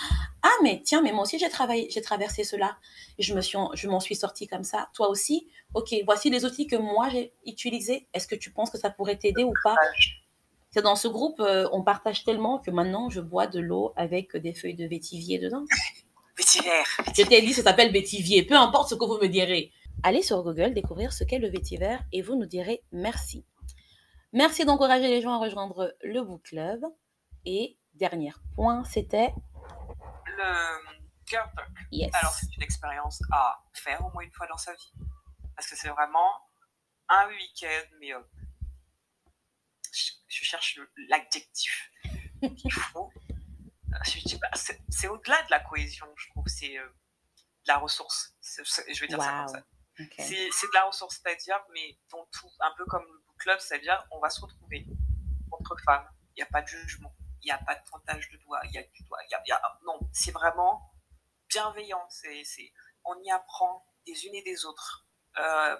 [0.43, 2.77] ah mais tiens mais moi aussi j'ai travaillé, j'ai traversé cela,
[3.17, 4.91] je me suis, je m'en suis sortie comme ça.
[4.93, 8.05] Toi aussi, ok, voici les outils que moi j'ai utilisés.
[8.13, 9.75] Est-ce que tu penses que ça pourrait t'aider ou pas?
[10.69, 14.37] C'est dans ce groupe, euh, on partage tellement que maintenant je bois de l'eau avec
[14.37, 15.65] des feuilles de vétivier dedans.
[16.37, 16.83] vétiver.
[17.17, 18.43] Je t'ai dit, ça s'appelle vétivier.
[18.43, 19.71] Peu importe ce que vous me direz.
[20.03, 23.43] Allez sur Google découvrir ce qu'est le vétiver et vous nous direz merci.
[24.31, 26.83] Merci d'encourager les gens à rejoindre le book club.
[27.45, 29.33] Et dernier point, c'était
[30.25, 32.13] le Girl Talk.
[32.13, 34.93] Alors, c'est une expérience à faire au moins une fois dans sa vie.
[35.55, 36.31] Parce que c'est vraiment
[37.09, 38.21] un week-end, mais euh,
[39.91, 41.91] je, cherche l'adjectif
[42.57, 43.11] qu'il faut.
[44.03, 46.45] c'est au-delà de la cohésion, je trouve.
[46.47, 48.35] C'est euh, de la ressource.
[48.41, 49.63] je vais dire ça comme ça.
[50.19, 54.19] C'est de la ressource, c'est-à-dire, mais dans tout, un peu comme le club, c'est-à-dire on
[54.19, 54.85] va se retrouver
[55.51, 56.07] entre femmes.
[56.35, 58.71] Il n'y a pas de jugement, il n'y a pas de pointage de doigts, il
[58.71, 60.93] y a du doigt, il y a, non, c'est vraiment
[61.49, 62.05] bienveillant.
[62.09, 62.71] C'est,
[63.05, 65.07] on y apprend des unes et des autres.
[65.37, 65.77] Euh,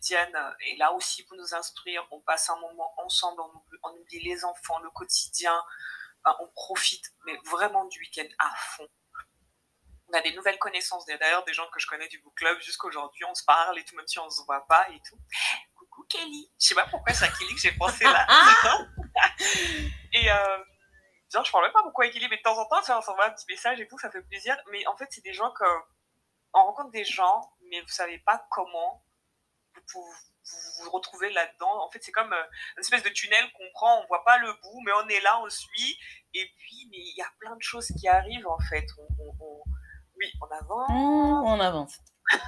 [0.00, 2.06] Diane est là aussi pour nous instruire.
[2.10, 3.42] On passe un moment ensemble,
[3.82, 5.62] on oublie, les enfants, le quotidien,
[6.40, 8.88] on profite, mais vraiment du week-end à fond.
[10.08, 13.24] On a des nouvelles connaissances, d'ailleurs des gens que je connais du book club jusqu'aujourd'hui,
[13.24, 15.18] on se parle et tout, même si on ne se voit pas et tout.
[16.08, 16.50] Kelly.
[16.60, 18.26] Je sais pas pourquoi c'est à Kelly que j'ai pensé là.
[20.12, 20.58] et euh,
[21.32, 23.26] genre, je parle même pas beaucoup à Kelly, mais de temps en temps, on s'envoie
[23.26, 24.56] un petit message et tout, ça fait plaisir.
[24.70, 25.64] Mais en fait, c'est des gens que.
[26.54, 29.04] On rencontre des gens, mais vous savez pas comment
[29.92, 30.14] vous
[30.82, 31.84] vous, retrouvez là-dedans.
[31.84, 32.42] En fait, c'est comme euh,
[32.76, 35.40] une espèce de tunnel qu'on prend, on voit pas le bout, mais on est là,
[35.42, 35.98] on suit.
[36.34, 38.86] Et puis, mais il y a plein de choses qui arrivent en fait.
[38.98, 39.62] On,
[40.18, 40.88] oui, on avance.
[40.88, 41.98] Mmh, on avance.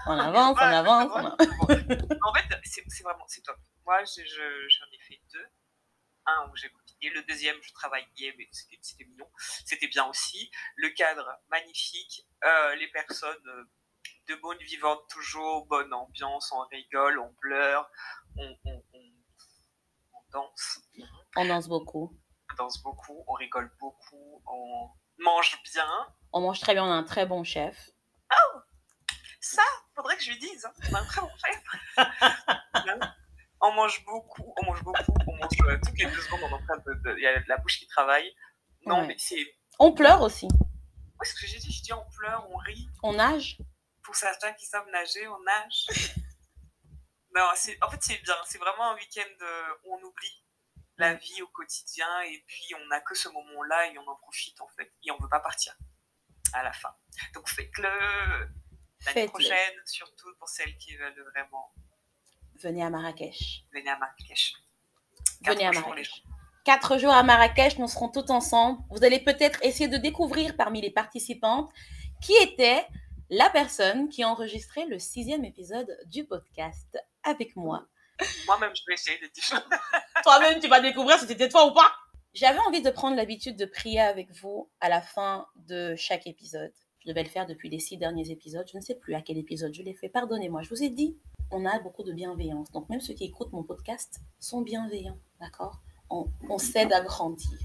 [0.07, 1.13] On avance, on avance.
[1.69, 3.57] en fait, c'est vraiment, c'est top.
[3.87, 5.47] Moi, j'en ai fait deux.
[6.27, 9.31] Un où j'ai copié, le deuxième, je travaillais, mais c'était mignon.
[9.65, 10.51] C'était bien aussi.
[10.77, 12.27] Le cadre, magnifique.
[12.45, 13.65] Euh, les personnes euh,
[14.29, 17.91] de bonne vivante, toujours bonne ambiance, on rigole, on pleure,
[18.37, 20.81] on, on, on, danse.
[21.37, 22.19] On danse beaucoup.
[22.53, 25.89] On danse beaucoup, on rigole beaucoup, on mange bien.
[26.33, 27.91] On mange très bien, on a un très bon chef.
[28.31, 28.59] Oh
[29.49, 29.63] ça,
[29.95, 30.67] faudrait que je lui dise.
[30.93, 31.63] On chef.
[33.61, 36.55] on mange beaucoup, on mange beaucoup, on mange euh, toutes les deux secondes, on est
[36.55, 37.17] en train de.
[37.17, 38.31] Il y a la bouche qui travaille.
[38.85, 39.43] Non, mais c'est.
[39.79, 40.49] On pleure aussi.
[40.53, 42.89] Oui, ce que j'ai dit, je dis on pleure, on rit.
[43.03, 43.59] On nage.
[44.03, 45.87] Pour certains qui savent nager, on nage.
[47.35, 48.35] non, en fait, c'est bien.
[48.45, 50.45] C'est vraiment un week-end euh, où on oublie
[50.99, 54.61] la vie au quotidien et puis on n'a que ce moment-là et on en profite
[54.61, 54.93] en fait.
[55.05, 55.75] Et on ne veut pas partir
[56.53, 56.95] à la fin.
[57.35, 57.89] Donc faites-le
[59.07, 61.73] l'année prochaine, surtout pour celles qui veulent vraiment.
[62.61, 63.65] Venez à Marrakech.
[63.73, 64.55] Venez à Marrakech.
[65.45, 66.23] Venez à Marrakech.
[66.65, 68.81] Quatre jours à Marrakech, nous serons tous ensemble.
[68.91, 71.71] Vous allez peut-être essayer de découvrir parmi les participantes
[72.21, 72.87] qui était
[73.31, 77.87] la personne qui a enregistré le sixième épisode du podcast avec moi.
[78.47, 79.31] Moi-même, je vais essayer de.
[80.23, 81.93] Toi-même, tu vas découvrir si c'était toi ou pas.
[82.35, 86.73] J'avais envie de prendre l'habitude de prier avec vous à la fin de chaque épisode.
[87.09, 88.67] Devais le faire depuis les six derniers épisodes.
[88.71, 90.11] Je ne sais plus à quel épisode je l'ai fait.
[90.11, 91.17] Pardonnez-moi, je vous ai dit,
[91.51, 92.71] on a beaucoup de bienveillance.
[92.71, 95.81] Donc même ceux qui écoutent mon podcast sont bienveillants, d'accord?
[96.11, 97.59] On, on s'aide à grandir.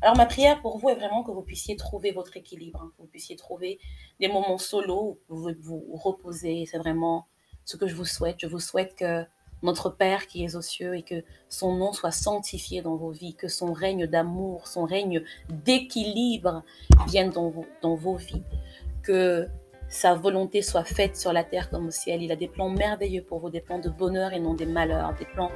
[0.00, 3.02] Alors ma prière pour vous est vraiment que vous puissiez trouver votre équilibre, hein, que
[3.02, 3.78] vous puissiez trouver
[4.18, 6.66] des moments solo où vous vous reposer.
[6.66, 7.28] C'est vraiment
[7.64, 8.38] ce que je vous souhaite.
[8.40, 9.24] Je vous souhaite que
[9.62, 13.34] notre Père qui est aux cieux et que son nom soit sanctifié dans vos vies,
[13.34, 16.62] que son règne d'amour, son règne d'équilibre
[17.06, 18.42] vienne dans vos, dans vos vies,
[19.02, 19.48] que
[19.92, 22.22] sa volonté soit faite sur la terre comme au ciel.
[22.22, 25.14] Il a des plans merveilleux pour vous, des plans de bonheur et non des malheurs,
[25.18, 25.50] des plans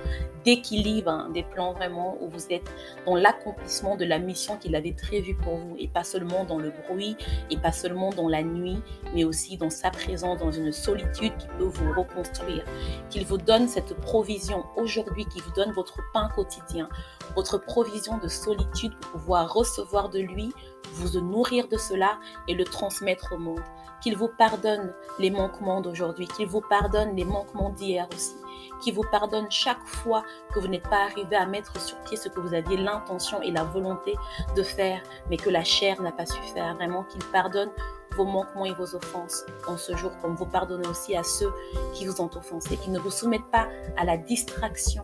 [0.45, 2.71] d'équilibre, hein, des plans vraiment où vous êtes
[3.07, 6.71] dans l'accomplissement de la mission qu'il avait prévue pour vous et pas seulement dans le
[6.71, 7.17] bruit
[7.51, 8.83] et pas seulement dans la nuit,
[9.15, 12.65] mais aussi dans sa présence, dans une solitude qui peut vous reconstruire.
[13.09, 16.91] Qu'il vous donne cette provision aujourd'hui, qui vous donne votre pain quotidien
[17.37, 20.53] votre provision de solitude pour pouvoir recevoir de lui,
[20.95, 22.19] vous nourrir de cela
[22.49, 23.63] et le transmettre au monde.
[24.03, 28.37] Qu'il vous pardonne les manquements d'aujourd'hui, qu'il vous pardonne les manquements d'hier aussi,
[28.81, 30.23] qu'il vous pardonne chaque fois
[30.53, 33.51] que vous n'êtes pas arrivé à mettre sur pied ce que vous aviez l'intention et
[33.51, 34.15] la volonté
[34.55, 36.75] de faire, mais que la chair n'a pas su faire.
[36.75, 37.71] Vraiment, qu'il pardonne
[38.17, 41.53] vos manquements et vos offenses en ce jour, comme vous pardonnez aussi à ceux
[41.95, 45.03] qui vous ont offensé, qui ne vous soumettent pas à la distraction,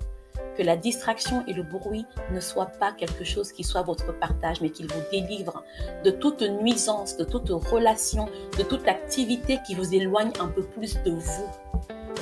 [0.56, 4.60] que la distraction et le bruit ne soient pas quelque chose qui soit votre partage,
[4.60, 5.64] mais qu'il vous délivre
[6.04, 8.28] de toute nuisance, de toute relation,
[8.58, 11.48] de toute activité qui vous éloigne un peu plus de vous.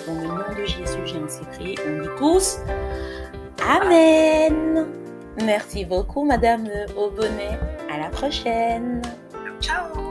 [0.06, 1.76] Dans le nom de Jésus, j'ai ainsi prié.
[1.86, 2.58] On dit tous
[3.68, 4.86] Amen.
[5.44, 7.58] Merci beaucoup, Madame Aubonnet.
[7.92, 9.02] À la prochaine.
[9.60, 10.09] Ciao.